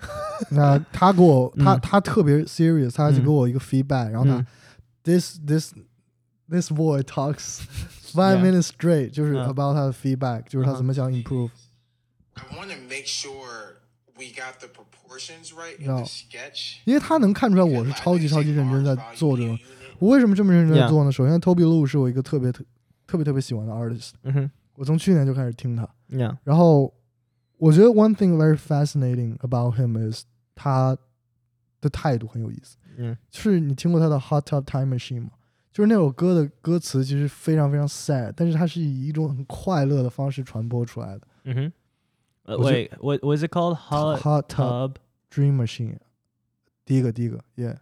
[0.50, 4.46] 那他给我，他嗯他特别 serious，他就嗯给我一个 feedback，然后他嗯
[5.04, 5.72] this this
[6.50, 7.60] this boy talks
[8.12, 8.42] five Yeah.
[8.44, 11.50] minutes straight，就是嗯 about 他的 feedback，就是他嗯哼怎么想 improve。
[12.34, 13.76] I want to make sure
[14.18, 15.98] we got the proportions right in No.
[16.00, 16.78] the sketch.
[16.86, 19.56] 因为他能看出来我是 Like, 超级 they 超级 say 认真在 large 做这 volume 种。
[19.56, 19.60] unit.
[20.00, 20.88] 我为什么这么认真在 Yeah.
[20.88, 21.12] 做呢？
[21.12, 22.64] 首先，Toby Lu 是我一个特别特
[23.06, 24.50] 特别特别喜欢的 artist， Mm-hmm.
[24.74, 25.88] 我从去年就开始听他。
[26.10, 26.36] Yeah.
[26.44, 26.92] 然后
[27.60, 30.96] 我觉得 one thing very fascinating about him is 他
[31.80, 32.76] 的态度很有意思。
[32.96, 33.16] Mm.
[33.30, 35.30] 就是你听过他的 Hot Tub Time Machine 吗？
[35.72, 41.26] 就是那首歌的歌词其实非常非常 sad，但是它是以一种很快乐的方式传播出来的。
[41.44, 41.72] Mm-hmm.
[42.46, 43.74] Uh, Was wait, what what is it called?
[43.74, 44.94] Hot Hot Tub Tub.
[45.30, 45.98] Dream Machine，
[46.86, 47.76] 第一个第一个，Yeah。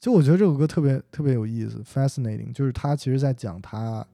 [0.00, 4.06] 就我觉得这首歌特别特别有意思，fascinating，就是他其实在讲他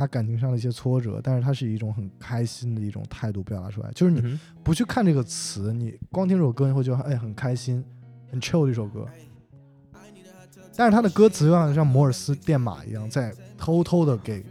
[0.00, 3.90] 他感情上的一些挫折，但是他是一种很开心的一种态度表达出来。
[3.94, 4.38] 就是你 Mhm.
[4.64, 7.84] 不去看这个词，你光听这首歌，你会觉得哎很开心，
[8.30, 9.06] 很 chill 的一首歌。
[10.74, 14.42] 但是他的歌词就像像摩尔斯电码一样，在偷偷的给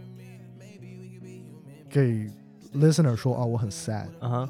[1.88, 2.30] 给
[2.72, 4.48] listener 说啊我很 sad，Uh-huh.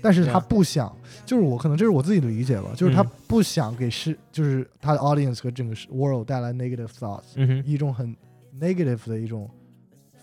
[0.00, 7.64] 但是他.不想，就是我可能这是我自己的理解吧，就是他嗯不想给是就是他的 audience 和整个 world 带来 negative thoughts，、Mm-hmm.
[7.64, 8.14] 一种很
[8.60, 9.50] negative 的一种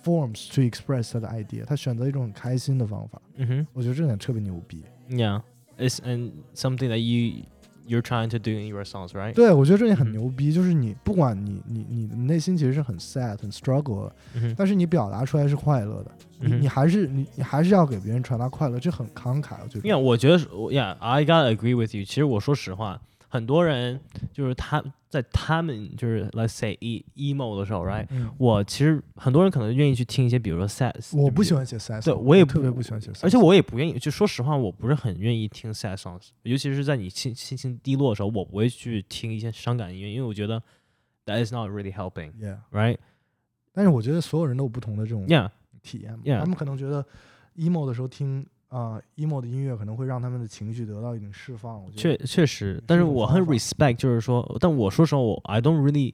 [0.03, 3.65] forms to express 他的 idea，他选择一种很开心的方法，Mm-hmm.
[3.73, 4.83] 我觉得这点特别牛逼。
[5.09, 5.41] Yeah.
[5.77, 7.45] It's and something that you
[7.87, 9.33] you're trying to do in your songs, right?
[9.33, 14.55] 对，我觉得这点很嗯牛逼，就是你不管你你你的内心其实是很 sad 很 struggle，的 Mm-hmm.
[14.57, 19.89] 但是你表达出来是快乐的，你嗯你还是你你还是要给别人传达快乐，这很慷慨，我觉得。
[19.89, 22.05] Yeah，我觉得 Yeah，I gotta agree with you。
[22.05, 23.01] 其实我说实话，
[23.33, 23.99] 很多人
[24.31, 28.05] 就是他在他们就是 Let's say e emo 的时候，right？
[28.11, 33.97] 嗯，我其实很多人可能愿意去听一些，比如说 sad，我不喜欢，写 sad，对我也特别不不喜欢写 sad，而且我也不愿意。
[33.97, 40.61] 就说实话，我不是很愿意听 sad songs，尤其是在你心心情低落的时候，我不会去听一些伤感音乐，因为我觉得
[41.25, 42.97] that is not really helping，right？
[43.71, 45.49] 但是我觉得所有人都有不同的这种 Yeah，
[45.81, 47.03] 体验嘛 Yeah 他们可能觉得
[47.55, 51.83] emo 的时候听啊、emo 的音乐可能会让他们的情绪得到一种释放。
[51.83, 56.13] 我觉确得确实，但是我很 respect，就是说，但我说实话，我 I don't really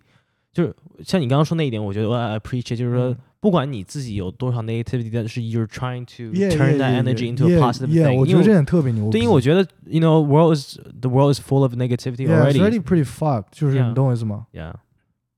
[0.51, 8.19] 就是像你刚刚说那一点，我觉得我 I appreciate，就是说嗯不管你自己有多少 negativity，但是 you're trying to turn that energy into a positive thing。
[8.19, 9.11] 我觉得这点特别牛逼。
[9.11, 12.59] 对，因为我觉得 you know world is the world is full of negativity yeah, it's already。
[12.59, 14.73] already pretty fucked，就是你懂我意思吗？Yeah，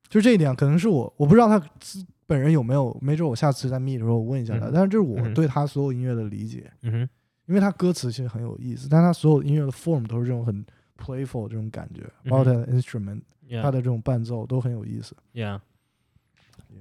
[0.10, 4.68] 就这一点，可能是我我不知道他自本人有没有，没准我下次再 meet 的时候我问一下他。
[4.68, 7.10] 嗯但是这是我嗯对他所有音乐的理解，嗯哼，
[7.48, 10.66] 因为他歌词其实很有意思，但他所有音乐的 form 都是这种很
[10.98, 13.22] playful 这种感觉，包括他的 instrument，、
[13.62, 15.14] 他的这种伴奏都很有意思。
[15.34, 15.60] yeah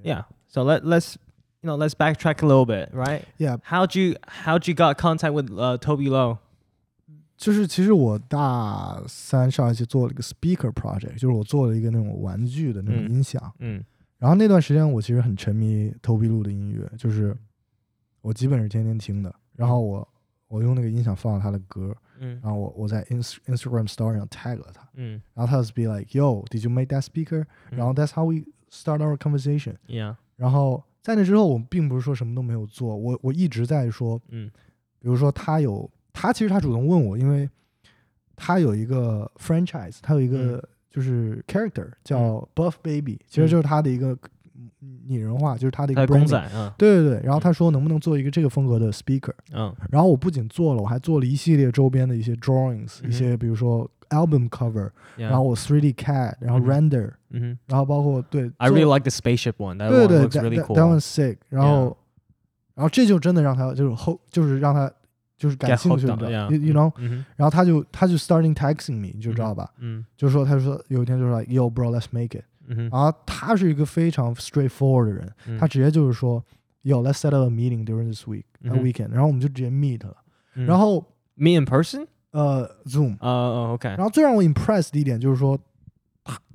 [0.01, 0.23] yeah。
[0.47, 1.15] So let let's
[1.61, 3.23] you know let's backtrack a little bit, right?
[3.37, 6.37] Yeah，How'd you how'd you got contact with uh, Toby Lowe?
[7.35, 13.51] 就是其实我大三上一期做了一个 speaker project，就是我做了一个那种玩具的那种嗯音响。
[13.59, 13.83] 嗯
[14.21, 17.35] 然后那段时间我其实很沉迷投币路的音乐，就是
[18.21, 19.33] 我基本是天天听的。
[19.55, 20.07] 然后我
[20.47, 28.11] 我用那个音响放了他的歌，嗯然后我我在 ins Instagram story 上 tag 了他，嗯然后他就 be like yo did you make that speaker？、然后 that's
[28.13, 29.73] how we start our conversation。
[29.87, 34.51] yeah 然后在那之后，我并不是说什么都没有做，我我一直在说，嗯
[34.99, 37.49] 比如说他有他其实他主动问我，因为
[38.35, 44.17] 他有一个 franchise，他有一个就是 character 叫 Buff Baby，、其实就是他的一个
[45.07, 59.77] 拟人化，就是他的一个公仔嗯对对对，然后他说能不能做一个这个风格的 speaker，嗯然后我不仅做了，我还做了一系列周边的一些 drawings，、嗯一些比如说 album cover，、然后我 3D CAD，然后 render，、嗯然后包括对 I really like the spaceship one.
[59.77, 60.75] That 对 one 对 looks，that, really that, cool.
[60.75, 61.37] that one's sick。
[61.49, 61.95] 然后，
[62.75, 64.91] 然后这就真的让他就是后就是让他
[65.40, 66.50] 就是感 Get 兴趣 hooked 的 on, yeah.
[66.50, 66.92] you you know。
[66.96, 69.70] 嗯哼然后他就他就 starting texting me，你就知道吧？
[69.78, 72.44] 嗯就是说他就说有一天就说 Yo bro let's make it。
[72.68, 76.42] 嗯哼然后他是一个非常 straightforward 的人，嗯他直接就是说
[76.82, 80.16] Yo let's set up a meeting during this week 嗯 a 哼 weekend，然后我们就直接 meet 了。
[80.54, 81.00] 嗯然后
[81.34, 82.06] me in person?
[82.32, 85.58] 呃 Zoom，呃哦 OK 然后最让我 impressed 的一点就是说。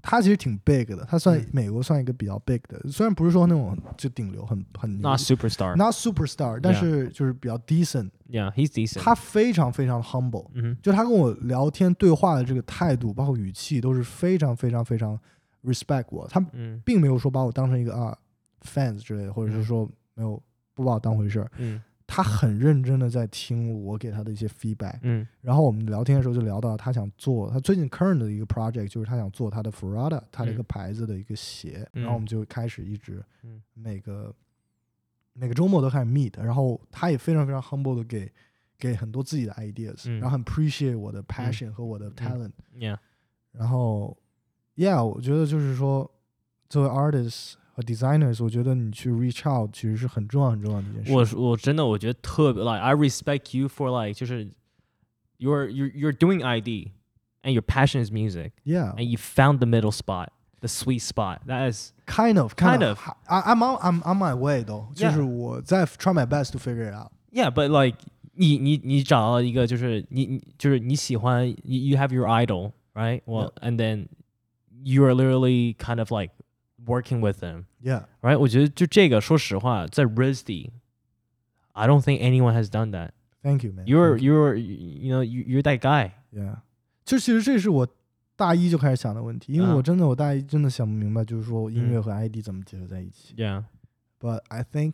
[0.07, 5.75] 他他其实挺 big 的，他算嗯美国算一个比较 big 的，虽然不是说那种就顶流很很 Not superstar.
[5.75, 8.11] not superstar，但是就是比较 decent。
[8.31, 9.01] Yeah, he's decent.
[9.01, 15.19] 他非常非常 humble，嗯就他跟我聊天对话的这个态度，包括语气，都是非常非常非常
[15.65, 16.27] respect 我。
[16.29, 18.17] 他嗯并没有说把我当成一个啊
[18.63, 20.41] fans 之类的，或者是说没有
[20.75, 21.51] 不把我当回事儿。
[21.59, 24.99] 嗯他很认真的在听我给他的一些 feedback。
[25.03, 25.27] 嗯。
[25.41, 31.89] 然后我们聊天的时候就聊到他想做他最近 current 的一个 project，就是他想做他的 Ferrada，他的一个嗯牌子的一个鞋。
[31.95, 32.03] 嗯。
[32.03, 34.35] 然后我们就开始一直嗯每个
[35.33, 38.31] 每个周末都开始 meet，然后他也非常非常 humble 的给
[38.79, 40.21] 给很多自己的 ideas，、嗯。
[40.21, 42.99] 然后很 appreciate 我的 passion 和我的 talent，、Yeah.
[43.53, 44.17] 然后
[44.77, 46.11] yeah，我觉得就是说
[46.69, 51.36] 作为 artists 和 designers，我觉得你去 reach out 其实是很重要很重要的一件事。
[51.36, 54.46] 我我真的我觉得特别 like I respect you for like 就是
[55.40, 56.92] you're you're you're doing ID
[57.44, 61.42] and your passion is music yeah and you found the middle spot, the sweet spot.
[61.48, 65.10] That is kind of Kind of I I'm on I'm on my way though，、 Yeah
[65.10, 67.12] 就是我在 try my best to figure it out。
[67.32, 67.98] Yeah, but like
[68.34, 73.22] 你你你找到一个就是你你就是你喜欢 you, you have your idol, right?
[73.26, 74.08] Well, and then
[74.84, 76.32] you are literally kind of like
[76.86, 78.38] working with them, Yeah， right?
[78.38, 80.72] 我觉得就这个，说实话，在 RISD,
[81.74, 83.12] I don't think anyone has done that.
[83.44, 83.86] thank you man。
[83.86, 86.12] You're you're you know you, you're that guy.
[86.32, 86.58] Yeah，
[87.06, 87.88] 就其实这是我
[88.36, 93.36] 大一就开始想的问题，因为啊我真的我大一真的想不明白，就是说音乐嗯和 ID 怎么结合在一起。
[93.36, 93.64] Yeah.
[94.20, 94.94] But I think，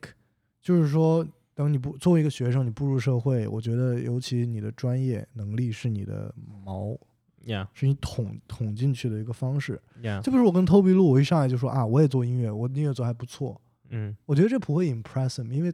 [0.61, 6.33] 就是说，等你不作为一个学生，你步入社会，我觉得尤其你的专业能力是你的
[6.65, 6.97] 锚，
[7.44, 7.66] Yeah.
[7.74, 9.80] 是你捅捅进去的一个方式。
[10.02, 10.20] Yeah.
[10.22, 13.60] 就比如我跟 Toby 录，我一上来就说啊，我也做音乐，我音乐做还不错。
[13.90, 15.72] 嗯我觉得这不会 impress him，因为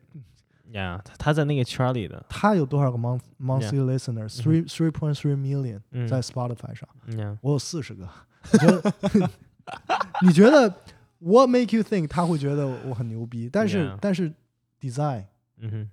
[0.73, 6.89] ，Yeah，他他在那个圈里的，他有多少个 month monthly listener，three three point three million 嗯在 Spotify 上。
[7.09, 8.09] ，Yeah，我有四十个。
[8.53, 9.31] 你觉得？
[10.23, 10.75] 你觉得
[11.21, 13.51] What make you think 他会觉得我很牛逼？
[13.53, 14.33] 但是.但是
[14.81, 15.25] design
[15.59, 15.91] 嗯哼，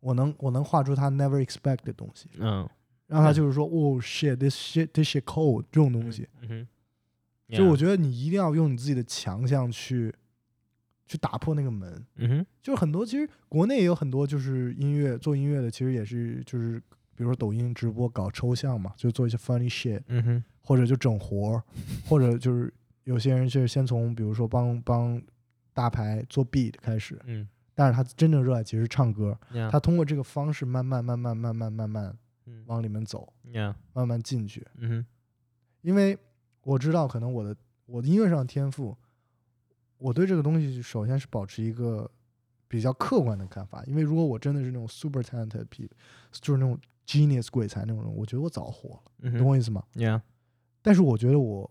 [0.00, 2.68] 我能我能画出他 never expect 的东西，嗯，
[3.06, 6.28] 让他就是说哦 shit this shit this shit cold 这种东西。
[6.42, 10.12] 嗯哼，就我觉得你一定要用你自己的强项去
[11.06, 12.04] 去打破那个门。
[12.16, 16.78] 嗯哼，就是很多其实国内也有很多就是音乐做音乐的，其实也是就是
[17.14, 20.02] 比如说抖音直播搞抽象嘛，就做一些 funny shit。
[20.08, 21.62] 嗯哼，或者就整活儿，
[22.08, 22.72] 或者就是
[23.04, 25.22] 有些人就是先从比如说帮帮
[25.72, 29.38] 大牌做 beat 开始，嗯但是他真正热爱其实是唱歌
[29.70, 32.18] 他通过这个方式慢慢慢慢慢慢慢慢嗯
[32.66, 33.32] 往里面走，
[33.92, 34.66] 慢慢进去。
[34.76, 35.04] 嗯，
[35.82, 36.18] 因为
[36.62, 38.96] 我知道可能我的我的音乐上的天赋，
[39.98, 42.10] 我对这个东西首先是保持一个
[42.68, 45.90] 比较客观的看法，因为如果我真的是那种 super talented people，
[46.32, 50.20] 就是那种 genius 鬼才那种人，我觉得我早火了，嗯懂我意思吗？，Yeah，
[50.82, 51.70] 但是我觉得我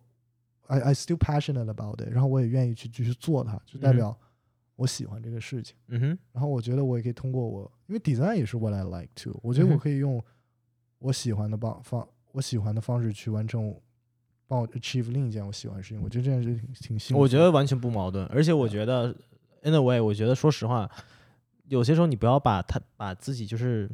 [0.67, 4.19] I I still passionate about it，然后我也愿意去继续做它，就代嗯表
[4.77, 5.75] 我喜欢这个事情。
[5.87, 10.23] 嗯哼，然后我觉得我也可以通过我，因为 design 也是 what I like to，我觉得我可以用
[11.05, 13.81] 我喜欢的方方我喜欢的方式去完成我，
[14.47, 16.01] 帮我 achieve 另一件我喜欢的事情。
[16.01, 17.19] 我觉得这件事情挺挺幸福的。
[17.19, 19.15] 我觉得完全不矛盾，而且我觉得
[19.61, 20.89] in a way，我觉得说实话，
[21.67, 23.89] 有些时候你不要把他把自己就是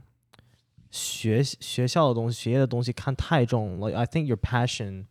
[0.89, 3.77] 学学校的东西、学业的东西看太重。
[3.79, 5.07] Like I think your passion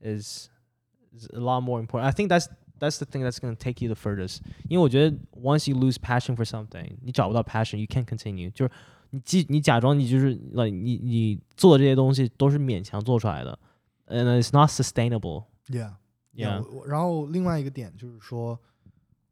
[0.00, 0.48] is
[1.16, 2.02] is a lot more important.
[2.02, 2.46] I think that's
[2.78, 4.40] that's the thing that's going to take you the furthest.
[4.68, 8.50] 因为我觉得 once you lose passion for something，你找不到 passion，you can't continue。
[8.52, 8.70] 就是
[9.10, 13.58] 你既你假装你就是 like 你你做的这些东西都是勉强做出来的
[14.08, 15.44] ，and it's not sustainable.
[15.68, 15.92] yeah
[16.34, 16.62] Yeah.
[16.86, 18.56] 然后另外一个点就是说，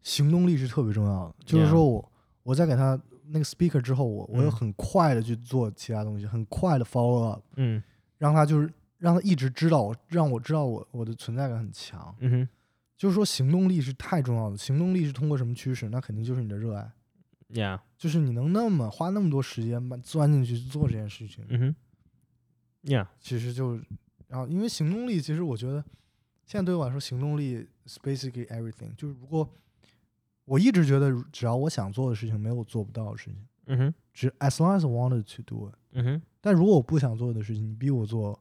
[0.02, 1.34] 行动力是特别重要的。
[1.44, 2.12] 就是.说我
[2.42, 7.80] 我在给他那个 speaker 之后，我我有嗯很快的去做其他东西，很快的 follow up，嗯
[8.18, 12.12] 让他就是让他一直知道我，让我知道我我的存在感很强。
[12.18, 12.48] 嗯哼。
[12.96, 15.88] 就是说行动力是太重要的，行动力是通过什么驱使？
[15.90, 16.90] 那肯定就是你的热爱，
[17.48, 17.80] Yeah.
[17.96, 21.76] 就是你能那么花那么多时间把钻进去做这件事情，嗯哼。
[22.82, 23.06] Yeah.
[23.20, 23.80] 其实就，
[24.28, 25.84] 然后因为行动力，其实我觉得
[26.44, 28.94] 现在对我来说，行动力 is basically everything。
[28.96, 29.48] 就是如果
[30.44, 33.94] 我一直觉得，只要我想做的事情，没有做不到的事情，嗯哼。
[34.12, 35.74] 只 as long as I wanted to do it。
[35.92, 36.22] 嗯哼。
[36.40, 38.40] 但如果我不想做的事情，你逼我做，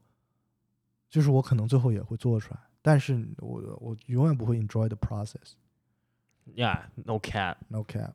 [1.10, 5.53] 就是我可能最后也会做出来，但是我我永远不会 enjoy the process。
[6.56, 8.14] Yeah，no cap，no cap.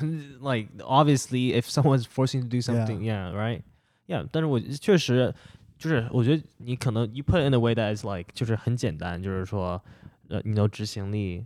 [0.00, 0.40] No cap。
[0.40, 3.62] like obviously, if someone's forcing you to do something, yeah, right,
[4.06, 4.26] yeah.
[4.30, 5.34] 但是我确实
[5.78, 9.82] 就是我觉得你可能 you put it in a way that is like 就是很简单，就是说
[10.28, 11.44] 呃你有执行力，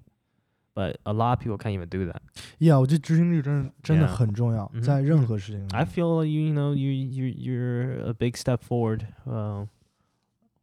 [0.74, 2.20] but a lot of people can't even do that.
[2.58, 5.80] Yeah，我觉得执行力真的真的 Yeah 很重要嗯哼在任何事情上。
[5.80, 9.06] I feel you you know you you you're a big step forward.
[9.24, 9.66] Uh,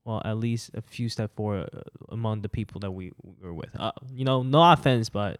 [0.05, 3.53] well, at least a few step forward uh, among the people that we we were
[3.53, 3.73] with.
[3.75, 5.39] Uh, you know, no offense, but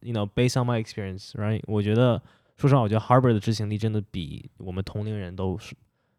[0.00, 1.62] you know, based on my experience, right?
[1.66, 2.22] 我觉得
[2.56, 5.74] 说实话，我觉得 Harvard 的执行力真的比我们同龄人都是，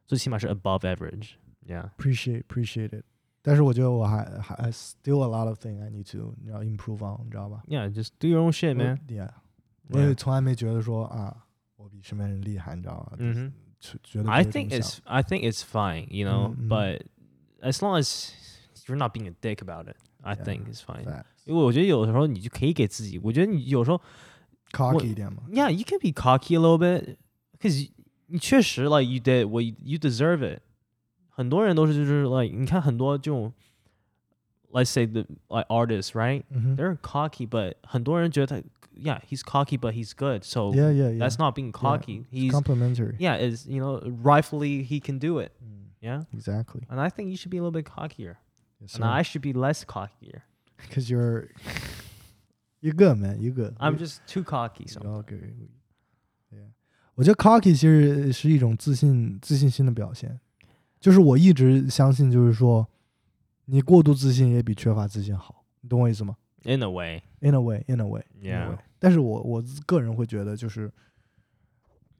[0.05, 1.31] 最起码是 above average.
[1.65, 1.89] Yeah.
[1.97, 3.03] appreciate appreciate it。
[3.41, 8.41] 但是我觉得我还还还 still a lot of thing I need to 你要 improve on，你知道吧 Yeah, just do your
[8.41, 8.99] own shit, 我 man.
[9.07, 9.29] Yeah，
[9.89, 10.15] 我也 Yeah.
[10.15, 11.45] 从来没觉得说啊，
[11.77, 13.17] 我比身边人厉害，你知道吗？
[13.19, 16.67] 嗯哼就觉得 I 这 think 种 it's 想 I think it's fine, you know, Mhm.
[16.67, 17.01] but
[17.61, 18.31] as long as
[18.85, 21.05] you're not being a dick about it, I Yeah, think it's fine.
[21.41, 23.99] facts 因为我觉得有的时候你就可以给自己，我觉得你有时候
[24.71, 25.43] cocky 一点嘛。
[25.49, 27.15] yeah, you can be cocky a little bit
[27.57, 27.89] because
[28.27, 30.59] 你确实 like you did what you, you deserve it。
[31.29, 33.53] 很多人都是就是 like 你看很多这种，
[34.71, 38.61] let's say the like artists right，嗯哼 they're cocky but 很多人觉得
[38.95, 41.19] yeah he's cocky but he's good so Yeah yeah yeah。
[41.19, 43.15] that's not being cocky It's he's complimentary。
[43.19, 46.81] yeah is you know rightfully he can do it 嗯 yeah Exactly。
[46.89, 48.37] and I think you should be a little bit cockier
[48.81, 50.41] Yes, and I should be less cockier
[50.81, 51.49] Because you're
[52.79, 53.73] you good man, you good.
[53.77, 55.53] I'm You- just too cocky you so all good.
[56.51, 56.69] Yeah，
[57.15, 60.39] 我觉得 cocky 其实是一种自信自信心的表现，
[60.99, 62.87] 就是我一直相信，就是说
[63.65, 68.69] 你过度自信也比缺乏自信好，你懂我意思吗 in a way ？In a way, in a way, in a Yeah.
[68.69, 68.77] way。
[68.99, 70.91] 但是我我个人会觉得，就是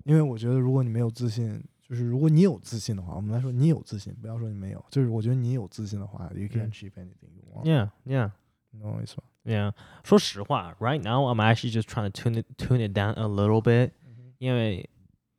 [0.04, 7.66] 因为我觉得，如果你没有自信，就是如果你有自信的话，我们来说你有自信，不要说你没有，就是我觉得你有自信的话，you can 嗯 achieve anything you want。
[7.66, 8.32] yeah yeah
[8.72, 9.24] 你懂我意思吗？
[9.46, 13.92] Yeah，说实话，right now I'm actually just trying to tune it tune it down a little bit，
[14.40, 14.90] 因为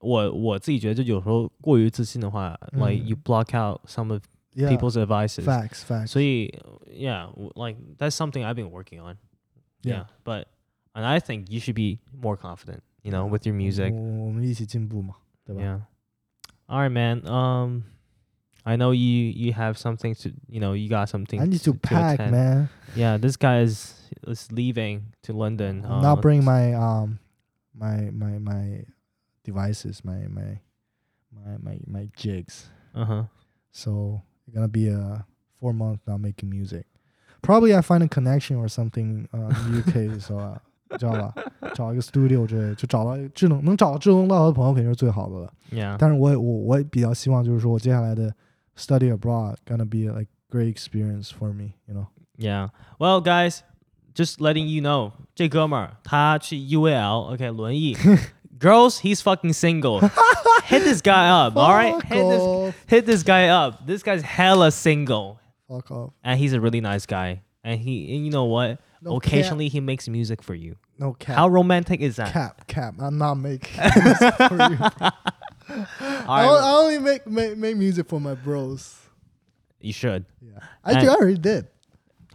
[0.01, 4.23] 我我自己觉得，就有时候过于自信的话、l i k e you 嗯 block out some of
[4.55, 5.45] Yeah, people's advices。
[5.45, 6.07] facts, facts.
[6.09, 6.49] 所以，
[6.91, 9.17] yeah, w- like that's something I've been working on.
[9.83, 10.05] Yeah.
[10.05, 10.47] Yeah, but
[10.95, 13.93] and I think you should be more confident, you know, with your 我 music.
[13.95, 15.15] 我们一起进步嘛，
[15.45, 15.81] 对吧 Yeah.
[16.67, 17.21] All right, man.
[17.27, 17.83] Um,
[18.65, 21.41] I know you you have something to, you know, you got something.
[21.41, 22.33] I need to pack, attend.
[22.33, 22.69] man.
[22.95, 23.95] Yeah, this guy is
[24.27, 25.85] is leaving to London.
[25.89, 27.19] I'm not uh, bring my um
[27.75, 28.85] my my my
[29.43, 30.61] devices, my my
[31.33, 32.69] my my my jigs.
[32.95, 33.23] Uh huh.
[33.71, 35.25] So it's gonna be a
[35.61, 36.85] four month not making music.
[37.41, 40.59] Probably I find a connection or something uh in UK so uh
[40.99, 41.35] 知道吧？
[41.75, 45.53] 找一个 studio 之类，就找到志能能找到志同道合的朋友肯定是最好的了。
[45.71, 45.97] Yeah.
[45.99, 48.35] 但是我也我我也比较希望就是说我接下来的
[48.77, 52.09] study abroad gonna be like great experience for me, you know.
[52.37, 52.69] Yeah.
[52.99, 53.63] Well, guys,
[54.15, 57.97] just letting you know，这哥们儿他去 UAL，OK，、轮椅。
[58.59, 60.01] Girls, he's fucking single.
[60.65, 61.95] Hit this guy up, all right?
[61.95, 62.75] Fuck Hit this, off.
[62.89, 63.87] hit this guy up.
[63.87, 66.13] This guy's hella single, Fuck off.
[66.25, 67.43] and he's a really nice guy.
[67.63, 68.81] And he, and you know what?
[69.01, 70.75] No Occasionally, he makes music for you.
[70.99, 71.37] No cap.
[71.37, 72.33] How romantic is that?
[72.33, 72.95] cap cap.
[72.99, 75.11] I'm not making music for you.
[76.00, 78.98] I, All on- right, I only make, make make music for my bros.
[79.82, 80.26] you should.
[80.42, 81.68] Yeah, I, And- I already did.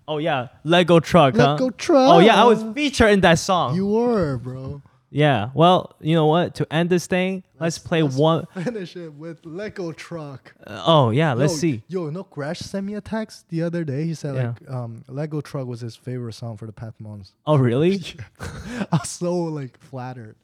[0.06, 1.36] Oh yeah, Lego truck.
[1.36, 1.52] huh?
[1.52, 2.14] Lego truck.
[2.14, 3.74] Oh yeah, I was featured in that song.
[3.74, 4.80] You were, bro.
[5.10, 5.50] yeah.
[5.52, 6.54] Well, you know what?
[6.56, 10.54] To end this thing, let's, play let's one Finish it with Lego truck.
[10.66, 11.82] uh, oh yeah, let's Yo, see.
[11.88, 14.04] Yo, know, Crash sent me a text the other day.
[14.04, 14.54] He said Yeah.
[14.58, 17.34] like, um, Lego truck was his favorite song for the past months.
[17.46, 18.00] Oh really?
[18.40, 20.36] I was so like flattered.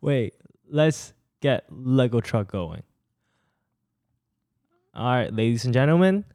[0.00, 0.32] Wait,
[0.70, 1.12] let's
[1.43, 2.83] get Lego truck going.
[4.93, 6.25] All right, ladies and gentlemen,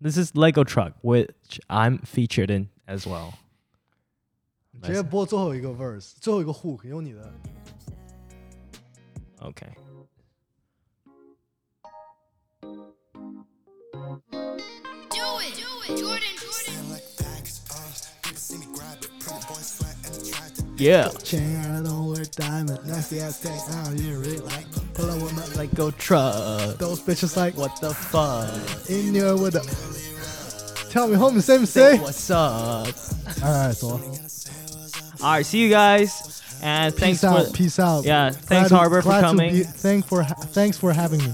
[0.00, 3.34] this is Lego truck, which I'm featured in as well.
[4.82, 7.32] 直接播最后一个 verse，最后一个 hook，有你的。
[9.40, 9.72] Okay.
[15.10, 16.33] Do it, do it, Jordan, Jordan.
[20.77, 21.09] Yeah.
[21.23, 23.51] Chain I don't wear diamond, nasty ass thing.
[23.75, 24.65] I don't really like.
[24.93, 26.77] Pull up with my like Lego truck.
[26.77, 28.49] those bitches like What the fuck?
[28.89, 30.89] in there with the.
[30.89, 31.97] Tell me, homie, say me say.
[31.99, 32.87] What's up?
[32.87, 33.89] All right, so
[35.21, 36.31] All right, see you guys.
[36.63, 38.05] And thanks peace out, for peace out.
[38.05, 39.53] Yeah, thanks, Glad- Harbor, glad to coming.
[39.55, 41.33] be- thank for ha- thanks for having me.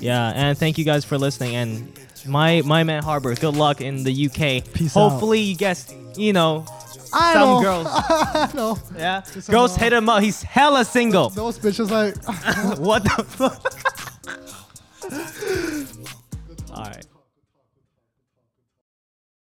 [0.00, 1.54] Yeah, and thank you guys for listening.
[1.56, 1.92] And
[2.26, 4.64] my my man Harbor, good luck in the UK.
[4.72, 5.10] Peace out.
[5.10, 6.64] Hopefully you guess, you know,
[7.12, 7.60] I some know.
[7.62, 7.86] girls.
[7.90, 8.78] I know.
[8.96, 10.22] Yeah, girls hit him up.
[10.22, 11.30] He's hella single.
[11.30, 12.16] Those bitches like.
[12.78, 13.62] what the fuck?
[16.76, 17.06] All right.